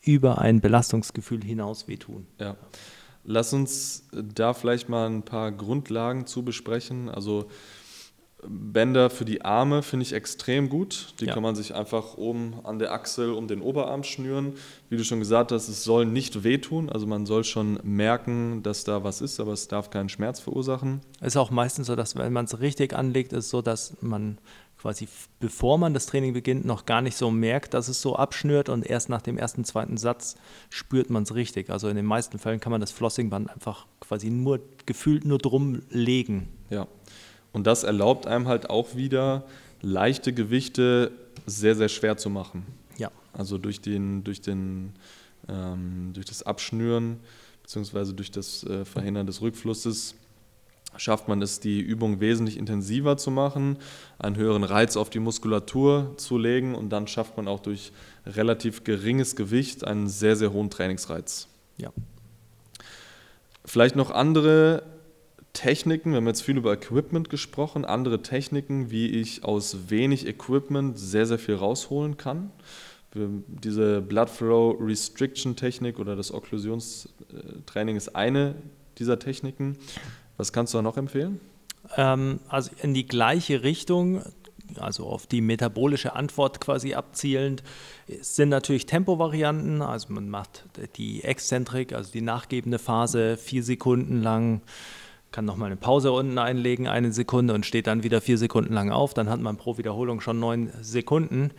über 0.00 0.38
ein 0.38 0.60
Belastungsgefühl 0.60 1.42
hinaus 1.42 1.88
wehtun. 1.88 2.26
Ja. 2.38 2.56
Lass 3.24 3.54
uns 3.54 4.06
da 4.12 4.52
vielleicht 4.52 4.90
mal 4.90 5.08
ein 5.08 5.22
paar 5.22 5.50
Grundlagen 5.50 6.26
zu 6.26 6.44
besprechen. 6.44 7.08
Also 7.08 7.48
Bänder 8.48 9.10
für 9.10 9.24
die 9.24 9.44
Arme 9.44 9.82
finde 9.82 10.04
ich 10.04 10.12
extrem 10.12 10.68
gut. 10.68 11.14
Die 11.20 11.26
ja. 11.26 11.34
kann 11.34 11.42
man 11.42 11.54
sich 11.54 11.74
einfach 11.74 12.16
oben 12.16 12.54
an 12.64 12.78
der 12.78 12.92
Achsel 12.92 13.32
um 13.32 13.48
den 13.48 13.60
Oberarm 13.60 14.02
schnüren. 14.02 14.54
Wie 14.88 14.96
du 14.96 15.04
schon 15.04 15.18
gesagt 15.18 15.52
hast, 15.52 15.68
es 15.68 15.84
soll 15.84 16.06
nicht 16.06 16.44
wehtun. 16.44 16.90
Also 16.90 17.06
man 17.06 17.26
soll 17.26 17.44
schon 17.44 17.78
merken, 17.82 18.62
dass 18.62 18.84
da 18.84 19.04
was 19.04 19.20
ist, 19.20 19.40
aber 19.40 19.52
es 19.52 19.68
darf 19.68 19.90
keinen 19.90 20.08
Schmerz 20.08 20.40
verursachen. 20.40 21.00
Es 21.20 21.28
ist 21.28 21.36
auch 21.36 21.50
meistens 21.50 21.86
so, 21.86 21.96
dass 21.96 22.16
wenn 22.16 22.32
man 22.32 22.44
es 22.44 22.60
richtig 22.60 22.94
anlegt, 22.94 23.32
ist 23.32 23.46
es 23.46 23.50
so, 23.50 23.62
dass 23.62 23.96
man 24.00 24.38
quasi 24.84 25.08
bevor 25.40 25.78
man 25.78 25.94
das 25.94 26.04
Training 26.04 26.34
beginnt, 26.34 26.66
noch 26.66 26.84
gar 26.84 27.00
nicht 27.00 27.16
so 27.16 27.30
merkt, 27.30 27.72
dass 27.72 27.88
es 27.88 28.02
so 28.02 28.16
abschnürt 28.16 28.68
und 28.68 28.84
erst 28.84 29.08
nach 29.08 29.22
dem 29.22 29.38
ersten, 29.38 29.64
zweiten 29.64 29.96
Satz 29.96 30.36
spürt 30.68 31.08
man 31.08 31.22
es 31.22 31.34
richtig. 31.34 31.70
Also 31.70 31.88
in 31.88 31.96
den 31.96 32.04
meisten 32.04 32.38
Fällen 32.38 32.60
kann 32.60 32.70
man 32.70 32.82
das 32.82 32.90
Flossingband 32.90 33.50
einfach 33.50 33.86
quasi 34.00 34.28
nur 34.28 34.60
gefühlt 34.84 35.24
nur 35.24 35.38
drum 35.38 35.80
legen. 35.88 36.50
Ja. 36.68 36.86
Und 37.54 37.66
das 37.66 37.84
erlaubt 37.84 38.26
einem 38.26 38.48
halt 38.48 38.68
auch 38.68 38.96
wieder, 38.96 39.44
leichte 39.80 40.32
Gewichte 40.32 41.12
sehr, 41.46 41.76
sehr 41.76 41.88
schwer 41.88 42.16
zu 42.16 42.28
machen. 42.28 42.66
Ja. 42.98 43.10
Also 43.32 43.58
durch, 43.58 43.80
den, 43.80 44.24
durch, 44.24 44.40
den, 44.40 44.92
ähm, 45.48 46.10
durch 46.12 46.26
das 46.26 46.42
Abschnüren 46.42 47.20
bzw. 47.62 48.12
durch 48.12 48.32
das 48.32 48.64
äh, 48.64 48.84
Verhindern 48.84 49.26
des 49.26 49.40
Rückflusses 49.40 50.16
schafft 50.96 51.28
man 51.28 51.42
es, 51.42 51.60
die 51.60 51.80
Übung 51.80 52.20
wesentlich 52.20 52.56
intensiver 52.56 53.16
zu 53.16 53.30
machen, 53.30 53.78
einen 54.18 54.36
höheren 54.36 54.64
Reiz 54.64 54.96
auf 54.96 55.10
die 55.10 55.20
Muskulatur 55.20 56.14
zu 56.16 56.38
legen 56.38 56.74
und 56.74 56.90
dann 56.90 57.06
schafft 57.06 57.36
man 57.36 57.48
auch 57.48 57.60
durch 57.60 57.92
relativ 58.26 58.84
geringes 58.84 59.36
Gewicht 59.36 59.84
einen 59.84 60.08
sehr, 60.08 60.36
sehr 60.36 60.52
hohen 60.52 60.70
Trainingsreiz. 60.70 61.46
Ja. 61.78 61.90
Vielleicht 63.64 63.96
noch 63.96 64.10
andere 64.10 64.82
Techniken, 65.54 66.10
wir 66.10 66.18
haben 66.18 66.26
jetzt 66.26 66.42
viel 66.42 66.58
über 66.58 66.74
Equipment 66.74 67.30
gesprochen, 67.30 67.84
andere 67.86 68.20
Techniken, 68.20 68.90
wie 68.90 69.06
ich 69.06 69.44
aus 69.44 69.88
wenig 69.88 70.26
Equipment 70.26 70.98
sehr, 70.98 71.24
sehr 71.26 71.38
viel 71.38 71.54
rausholen 71.54 72.18
kann. 72.18 72.50
Diese 73.14 74.02
Blood 74.02 74.28
Flow 74.28 74.72
Restriction 74.80 75.54
Technik 75.54 76.00
oder 76.00 76.16
das 76.16 76.34
Okklusionstraining 76.34 77.96
ist 77.96 78.16
eine 78.16 78.56
dieser 78.98 79.20
Techniken. 79.20 79.78
Was 80.36 80.52
kannst 80.52 80.74
du 80.74 80.78
da 80.78 80.82
noch 80.82 80.96
empfehlen? 80.96 81.40
Ähm, 81.96 82.40
also 82.48 82.72
in 82.82 82.92
die 82.92 83.06
gleiche 83.06 83.62
Richtung, 83.62 84.22
also 84.76 85.06
auf 85.06 85.28
die 85.28 85.40
metabolische 85.40 86.16
Antwort 86.16 86.60
quasi 86.60 86.94
abzielend, 86.94 87.62
sind 88.20 88.48
natürlich 88.48 88.86
Tempovarianten. 88.86 89.82
Also 89.82 90.12
man 90.12 90.28
macht 90.28 90.64
die 90.96 91.22
Exzentrik, 91.22 91.92
also 91.92 92.10
die 92.10 92.22
nachgebende 92.22 92.80
Phase, 92.80 93.36
vier 93.36 93.62
Sekunden 93.62 94.22
lang 94.22 94.62
kann 95.34 95.44
nochmal 95.44 95.66
eine 95.66 95.76
Pause 95.76 96.12
unten 96.12 96.38
einlegen, 96.38 96.86
eine 96.86 97.12
Sekunde 97.12 97.54
und 97.54 97.66
steht 97.66 97.88
dann 97.88 98.04
wieder 98.04 98.20
vier 98.20 98.38
Sekunden 98.38 98.72
lang 98.72 98.92
auf. 98.92 99.14
Dann 99.14 99.28
hat 99.28 99.40
man 99.40 99.56
pro 99.56 99.76
Wiederholung 99.78 100.20
schon 100.20 100.38
neun 100.38 100.70
Sekunden. 100.80 101.50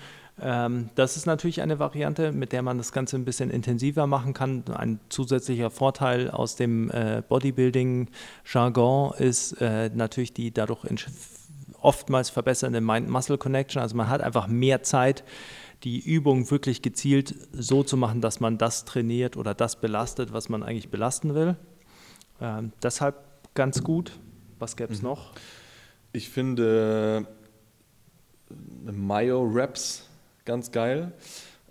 Ähm, 0.41 0.89
das 0.95 1.17
ist 1.17 1.25
natürlich 1.25 1.61
eine 1.61 1.77
Variante, 1.77 2.31
mit 2.31 2.53
der 2.53 2.61
man 2.61 2.77
das 2.77 2.93
Ganze 2.93 3.17
ein 3.17 3.25
bisschen 3.25 3.51
intensiver 3.51 4.07
machen 4.07 4.33
kann. 4.33 4.63
Ein 4.73 5.01
zusätzlicher 5.09 5.71
Vorteil 5.71 6.31
aus 6.31 6.55
dem 6.55 6.89
äh, 6.89 7.21
Bodybuilding-Jargon 7.27 9.13
ist 9.17 9.59
äh, 9.59 9.89
natürlich 9.93 10.31
die 10.31 10.53
dadurch 10.53 10.85
oftmals 11.81 12.29
verbessernde 12.29 12.79
Mind-Muscle-Connection. 12.79 13.81
Also 13.81 13.97
man 13.97 14.07
hat 14.07 14.21
einfach 14.21 14.47
mehr 14.47 14.83
Zeit, 14.83 15.25
die 15.83 15.99
Übung 15.99 16.49
wirklich 16.49 16.81
gezielt 16.81 17.35
so 17.51 17.83
zu 17.83 17.97
machen, 17.97 18.21
dass 18.21 18.39
man 18.39 18.57
das 18.57 18.85
trainiert 18.85 19.35
oder 19.35 19.53
das 19.53 19.81
belastet, 19.81 20.31
was 20.31 20.47
man 20.47 20.63
eigentlich 20.63 20.89
belasten 20.89 21.35
will. 21.35 21.57
Ähm, 22.39 22.71
deshalb 22.81 23.34
ganz 23.55 23.83
gut. 23.83 24.11
Was 24.59 24.75
gäbe 24.75 24.93
es 24.93 25.01
mhm. 25.01 25.09
noch? 25.09 25.31
Ich 26.13 26.29
finde 26.29 27.25
äh, 28.87 28.91
Mayo 28.91 29.43
Raps 29.51 30.07
ganz 30.45 30.71
geil. 30.71 31.11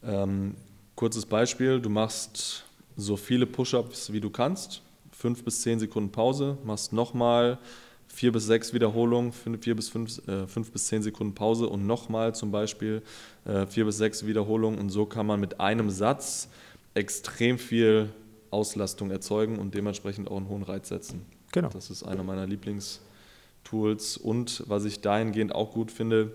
Ähm, 0.03 0.57
kurzes 0.97 1.25
Beispiel: 1.25 1.81
Du 1.81 1.89
machst 1.89 2.65
so 2.97 3.17
viele 3.17 3.47
Push-ups 3.47 4.13
wie 4.13 4.21
du 4.21 4.31
kannst, 4.31 4.83
fünf 5.13 5.45
bis 5.45 5.63
zehn 5.63 5.79
Sekunden 5.79 6.11
Pause, 6.11 6.59
machst 6.65 6.93
nochmal 6.93 7.59
vier 8.07 8.33
bis 8.33 8.47
sechs 8.47 8.73
Wiederholungen, 8.73 9.33
vier 9.33 9.75
bis 9.75 9.89
fünf, 9.89 10.27
äh, 10.29 10.47
fünf 10.47 10.71
bis 10.71 10.87
zehn 10.87 11.03
Sekunden 11.03 11.35
Pause 11.35 11.69
und 11.69 11.87
nochmal 11.87 12.35
zum 12.35 12.51
Beispiel 12.51 13.03
äh, 13.45 13.67
vier 13.67 13.85
bis 13.85 13.97
sechs 13.97 14.27
Wiederholungen. 14.27 14.79
Und 14.79 14.91
so 14.91 15.07
kann 15.07 15.27
man 15.27 15.41
mit 15.41 15.61
einem 15.61 15.91
Satz 15.91 16.49
extrem 16.95 17.59
viel 17.59 18.11
Auslastung 18.51 19.11
erzeugen 19.11 19.59
und 19.59 19.75
dementsprechend 19.75 20.31
auch 20.31 20.37
einen 20.37 20.49
hohen 20.49 20.63
Reiz 20.63 20.89
setzen. 20.89 21.27
Genau. 21.55 21.69
Das 21.69 21.89
ist 21.89 22.03
einer 22.03 22.25
meiner 22.25 22.49
Lieblingstools. 22.49 24.17
Und 24.17 24.65
was 24.67 24.85
ich 24.85 25.03
dahingehend 25.03 25.55
auch 25.55 25.71
gut 25.71 25.93
finde, 25.93 26.33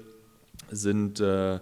sind 0.72 1.20
äh, 1.20 1.60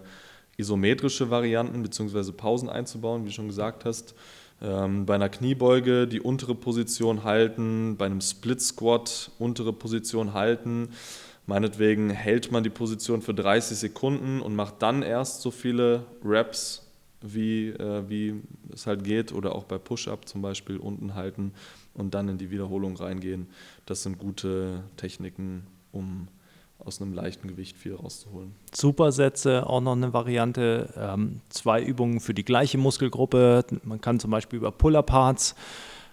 isometrische 0.56 1.30
Varianten 1.30 1.82
bzw. 1.82 2.30
Pausen 2.30 2.68
einzubauen, 2.68 3.24
wie 3.24 3.30
du 3.30 3.34
schon 3.34 3.48
gesagt 3.48 3.84
hast. 3.84 4.14
Ähm, 4.62 5.06
bei 5.06 5.16
einer 5.16 5.28
Kniebeuge 5.28 6.06
die 6.06 6.20
untere 6.20 6.54
Position 6.54 7.24
halten, 7.24 7.96
bei 7.96 8.06
einem 8.06 8.20
Split 8.20 8.60
Squat 8.60 9.32
untere 9.40 9.72
Position 9.72 10.34
halten. 10.34 10.90
Meinetwegen 11.46 12.10
hält 12.10 12.52
man 12.52 12.62
die 12.62 12.70
Position 12.70 13.22
für 13.22 13.34
30 13.34 13.76
Sekunden 13.76 14.40
und 14.40 14.54
macht 14.54 14.82
dann 14.82 15.02
erst 15.02 15.42
so 15.42 15.50
viele 15.50 16.04
Reps, 16.24 16.86
wie, 17.22 17.70
äh, 17.70 18.08
wie 18.08 18.40
es 18.72 18.86
halt 18.86 19.02
geht. 19.02 19.32
Oder 19.32 19.56
auch 19.56 19.64
bei 19.64 19.78
Push-Up 19.78 20.28
zum 20.28 20.42
Beispiel 20.42 20.76
unten 20.76 21.16
halten 21.16 21.54
und 21.98 22.14
dann 22.14 22.28
in 22.28 22.38
die 22.38 22.50
Wiederholung 22.50 22.96
reingehen. 22.96 23.48
Das 23.86 24.02
sind 24.02 24.18
gute 24.18 24.84
Techniken, 24.96 25.66
um 25.92 26.28
aus 26.78 27.02
einem 27.02 27.12
leichten 27.12 27.48
Gewicht 27.48 27.76
viel 27.76 27.94
rauszuholen. 27.94 28.54
Supersätze, 28.72 29.66
auch 29.66 29.80
noch 29.80 29.96
eine 29.96 30.12
Variante. 30.12 30.94
Ähm, 30.96 31.40
zwei 31.48 31.82
Übungen 31.82 32.20
für 32.20 32.34
die 32.34 32.44
gleiche 32.44 32.78
Muskelgruppe. 32.78 33.64
Man 33.82 34.00
kann 34.00 34.20
zum 34.20 34.30
Beispiel 34.30 34.58
über 34.58 34.70
Pull-Up-Parts 34.70 35.56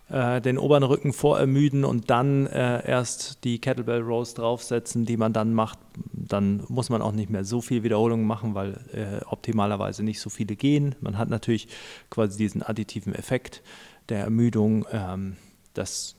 äh, 0.09 0.41
den 0.41 0.57
oberen 0.57 0.83
Rücken 0.83 1.13
vorermüden 1.13 1.83
und 1.83 2.09
dann 2.09 2.47
äh, 2.47 2.87
erst 2.87 3.43
die 3.43 3.59
Kettlebell 3.59 4.01
Rows 4.01 4.33
draufsetzen, 4.33 5.05
die 5.05 5.17
man 5.17 5.33
dann 5.33 5.53
macht. 5.53 5.79
Dann 6.13 6.63
muss 6.67 6.89
man 6.89 7.01
auch 7.01 7.11
nicht 7.11 7.29
mehr 7.29 7.43
so 7.43 7.61
viel 7.61 7.83
Wiederholungen 7.83 8.25
machen, 8.25 8.55
weil 8.55 8.79
äh, 8.93 9.23
optimalerweise 9.25 10.03
nicht 10.03 10.19
so 10.19 10.29
viele 10.29 10.55
gehen. 10.55 10.95
Man 10.99 11.17
hat 11.17 11.29
natürlich 11.29 11.67
quasi 12.09 12.37
diesen 12.37 12.61
additiven 12.61 13.13
Effekt 13.13 13.63
der 14.09 14.19
Ermüdung. 14.19 14.85
Ähm, 14.91 15.37
das 15.75 16.15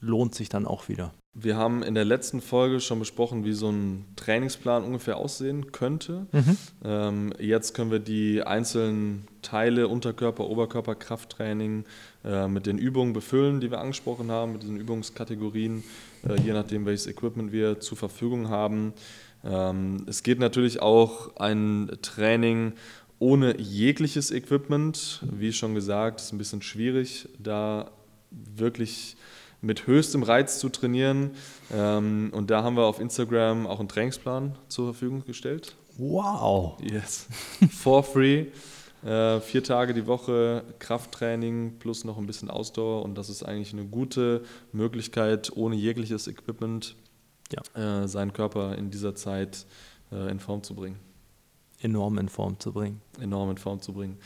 lohnt 0.00 0.34
sich 0.34 0.48
dann 0.48 0.66
auch 0.66 0.88
wieder. 0.88 1.12
Wir 1.34 1.56
haben 1.56 1.82
in 1.82 1.94
der 1.94 2.04
letzten 2.04 2.42
Folge 2.42 2.80
schon 2.80 2.98
besprochen, 2.98 3.44
wie 3.44 3.54
so 3.54 3.70
ein 3.70 4.04
Trainingsplan 4.16 4.84
ungefähr 4.84 5.16
aussehen 5.16 5.72
könnte. 5.72 6.26
Mhm. 6.30 6.56
Ähm, 6.84 7.32
jetzt 7.38 7.72
können 7.72 7.90
wir 7.90 8.00
die 8.00 8.42
einzelnen 8.42 9.26
Teile, 9.40 9.88
Unterkörper, 9.88 10.44
Oberkörper, 10.44 10.94
Krafttraining 10.94 11.84
äh, 12.22 12.48
mit 12.48 12.66
den 12.66 12.76
Übungen 12.76 13.14
befüllen, 13.14 13.60
die 13.60 13.70
wir 13.70 13.80
angesprochen 13.80 14.30
haben, 14.30 14.52
mit 14.52 14.62
diesen 14.62 14.76
Übungskategorien, 14.76 15.84
äh, 16.28 16.38
je 16.38 16.52
nachdem, 16.52 16.84
welches 16.84 17.06
Equipment 17.06 17.50
wir 17.50 17.80
zur 17.80 17.96
Verfügung 17.96 18.50
haben. 18.50 18.92
Ähm, 19.42 20.04
es 20.06 20.22
geht 20.22 20.38
natürlich 20.38 20.82
auch 20.82 21.36
ein 21.36 21.90
Training 22.02 22.74
ohne 23.18 23.58
jegliches 23.58 24.30
Equipment. 24.32 25.22
Wie 25.30 25.54
schon 25.54 25.74
gesagt, 25.74 26.20
ist 26.20 26.32
ein 26.32 26.38
bisschen 26.38 26.60
schwierig, 26.60 27.28
da 27.38 27.90
wirklich 28.54 29.16
mit 29.60 29.86
höchstem 29.86 30.22
Reiz 30.22 30.58
zu 30.58 30.68
trainieren. 30.68 31.30
Ähm, 31.72 32.30
und 32.34 32.50
da 32.50 32.62
haben 32.62 32.76
wir 32.76 32.84
auf 32.84 33.00
Instagram 33.00 33.66
auch 33.66 33.78
einen 33.78 33.88
Trainingsplan 33.88 34.58
zur 34.68 34.92
Verfügung 34.92 35.24
gestellt. 35.24 35.76
Wow. 35.96 36.78
Yes. 36.82 37.28
For 37.70 38.02
free. 38.02 38.46
Äh, 39.04 39.40
vier 39.40 39.64
Tage 39.64 39.94
die 39.94 40.06
Woche 40.06 40.64
Krafttraining 40.78 41.78
plus 41.78 42.04
noch 42.04 42.18
ein 42.18 42.26
bisschen 42.26 42.50
Ausdauer. 42.50 43.02
Und 43.02 43.16
das 43.16 43.28
ist 43.28 43.42
eigentlich 43.42 43.72
eine 43.72 43.84
gute 43.84 44.42
Möglichkeit, 44.72 45.56
ohne 45.56 45.76
jegliches 45.76 46.26
Equipment 46.26 46.96
ja. 47.52 48.02
äh, 48.02 48.08
seinen 48.08 48.32
Körper 48.32 48.76
in 48.76 48.90
dieser 48.90 49.14
Zeit 49.14 49.66
äh, 50.10 50.30
in 50.30 50.40
Form 50.40 50.62
zu 50.62 50.74
bringen. 50.74 50.98
Enorm 51.80 52.18
in 52.18 52.28
Form 52.28 52.58
zu 52.58 52.72
bringen. 52.72 53.00
Enorm 53.20 53.50
in 53.50 53.58
Form 53.58 53.80
zu 53.80 53.92
bringen. 53.92 54.18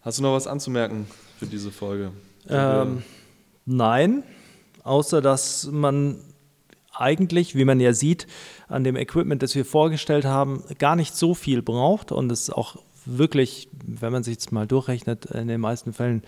Hast 0.00 0.18
du 0.18 0.22
noch 0.22 0.34
was 0.34 0.46
anzumerken 0.46 1.06
für 1.38 1.46
diese 1.46 1.70
Folge? 1.70 2.12
Ähm, 2.48 3.02
nein 3.66 4.22
außer 4.84 5.20
dass 5.20 5.68
man 5.72 6.20
eigentlich, 6.92 7.56
wie 7.56 7.64
man 7.64 7.80
ja 7.80 7.92
sieht, 7.92 8.28
an 8.68 8.84
dem 8.84 8.96
Equipment, 8.96 9.42
das 9.42 9.56
wir 9.56 9.64
vorgestellt 9.64 10.24
haben, 10.24 10.62
gar 10.78 10.94
nicht 10.94 11.16
so 11.16 11.34
viel 11.34 11.60
braucht 11.60 12.12
und 12.12 12.30
es 12.30 12.50
auch 12.50 12.76
wirklich, 13.04 13.68
wenn 13.84 14.12
man 14.12 14.22
sich 14.22 14.34
jetzt 14.34 14.52
mal 14.52 14.66
durchrechnet, 14.66 15.26
in 15.26 15.48
den 15.48 15.60
meisten 15.60 15.92
Fällen 15.92 16.22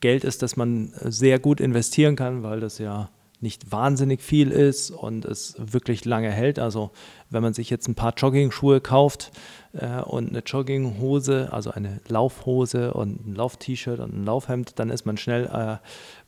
Geld 0.00 0.24
ist, 0.24 0.42
das 0.42 0.56
man 0.56 0.92
sehr 1.04 1.38
gut 1.38 1.60
investieren 1.60 2.16
kann, 2.16 2.42
weil 2.42 2.60
das 2.60 2.78
ja 2.78 3.08
nicht 3.42 3.72
wahnsinnig 3.72 4.22
viel 4.22 4.50
ist 4.50 4.90
und 4.90 5.24
es 5.24 5.54
wirklich 5.58 6.04
lange 6.04 6.30
hält. 6.30 6.58
Also 6.58 6.90
wenn 7.28 7.42
man 7.42 7.54
sich 7.54 7.70
jetzt 7.70 7.88
ein 7.88 7.94
paar 7.94 8.14
Jogging-Schuhe 8.16 8.80
kauft 8.80 9.32
äh, 9.72 10.00
und 10.00 10.30
eine 10.30 10.40
Jogginghose, 10.40 11.52
also 11.52 11.70
eine 11.70 12.00
Laufhose 12.08 12.94
und 12.94 13.26
ein 13.26 13.34
Lauf-T-Shirt 13.34 14.00
und 14.00 14.14
ein 14.14 14.24
Laufhemd, 14.24 14.78
dann 14.78 14.90
ist 14.90 15.06
man 15.06 15.16
schnell 15.16 15.46
äh, 15.46 15.76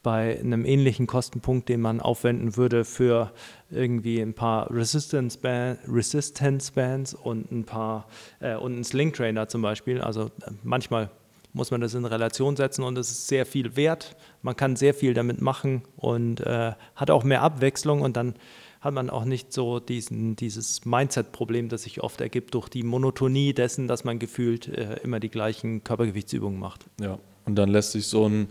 bei 0.02 0.38
einem 0.38 0.64
ähnlichen 0.64 1.06
Kostenpunkt, 1.06 1.68
den 1.68 1.80
man 1.80 2.00
aufwenden 2.00 2.56
würde 2.56 2.84
für 2.84 3.32
irgendwie 3.70 4.20
ein 4.20 4.34
paar 4.34 4.70
Resistance, 4.70 5.38
Band, 5.38 5.78
Resistance 5.88 6.72
Bands 6.72 7.14
und 7.14 7.50
ein 7.50 7.64
paar 7.64 8.06
äh, 8.40 8.56
und 8.56 8.74
einen 8.74 8.84
Sling 8.84 9.12
Trainer 9.12 9.48
zum 9.48 9.62
Beispiel. 9.62 10.00
Also 10.00 10.26
äh, 10.26 10.50
manchmal 10.62 11.10
muss 11.54 11.70
man 11.70 11.80
das 11.80 11.94
in 11.94 12.04
Relation 12.04 12.56
setzen 12.56 12.82
und 12.82 12.98
es 12.98 13.10
ist 13.10 13.28
sehr 13.28 13.46
viel 13.46 13.76
wert. 13.76 14.16
Man 14.42 14.56
kann 14.56 14.76
sehr 14.76 14.92
viel 14.92 15.14
damit 15.14 15.40
machen 15.40 15.82
und 15.96 16.40
äh, 16.40 16.72
hat 16.96 17.10
auch 17.10 17.24
mehr 17.24 17.42
Abwechslung 17.42 18.02
und 18.02 18.16
dann 18.16 18.34
hat 18.80 18.92
man 18.92 19.08
auch 19.08 19.24
nicht 19.24 19.52
so 19.52 19.80
diesen, 19.80 20.36
dieses 20.36 20.84
Mindset-Problem, 20.84 21.70
das 21.70 21.84
sich 21.84 22.02
oft 22.02 22.20
ergibt 22.20 22.52
durch 22.52 22.68
die 22.68 22.82
Monotonie 22.82 23.54
dessen, 23.54 23.88
dass 23.88 24.04
man 24.04 24.18
gefühlt 24.18 24.68
äh, 24.68 24.96
immer 25.02 25.20
die 25.20 25.30
gleichen 25.30 25.82
Körpergewichtsübungen 25.84 26.58
macht. 26.58 26.84
Ja, 27.00 27.18
und 27.46 27.54
dann 27.54 27.70
lässt 27.70 27.92
sich 27.92 28.08
so 28.08 28.28
ein 28.28 28.48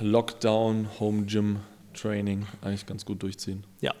Lockdown 0.00 0.88
Home 1.00 1.24
Gym 1.24 1.60
Training 1.94 2.46
eigentlich 2.60 2.84
ganz 2.84 3.04
gut 3.04 3.22
durchziehen. 3.22 3.64
Ja. 3.80 3.94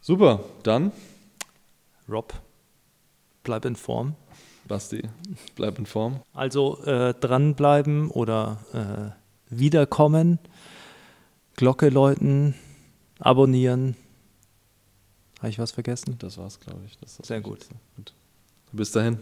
Super, 0.00 0.40
dann. 0.62 0.92
Rob, 2.08 2.34
bleib 3.44 3.64
in 3.64 3.76
Form. 3.76 4.16
Basti, 4.66 5.02
bleib 5.54 5.78
in 5.78 5.86
Form. 5.86 6.20
Also 6.32 6.82
äh, 6.84 7.14
dranbleiben 7.14 8.10
oder 8.10 8.58
äh, 8.72 9.54
wiederkommen, 9.54 10.38
Glocke 11.56 11.88
läuten, 11.88 12.54
abonnieren. 13.18 13.96
Habe 15.38 15.50
ich 15.50 15.58
was 15.58 15.72
vergessen? 15.72 16.16
Das 16.18 16.38
war's, 16.38 16.60
glaube 16.60 16.80
ich. 16.86 16.96
Sehr 17.06 17.40
gut. 17.40 17.66
gut. 17.96 18.12
Bis 18.72 18.92
dahin. 18.92 19.18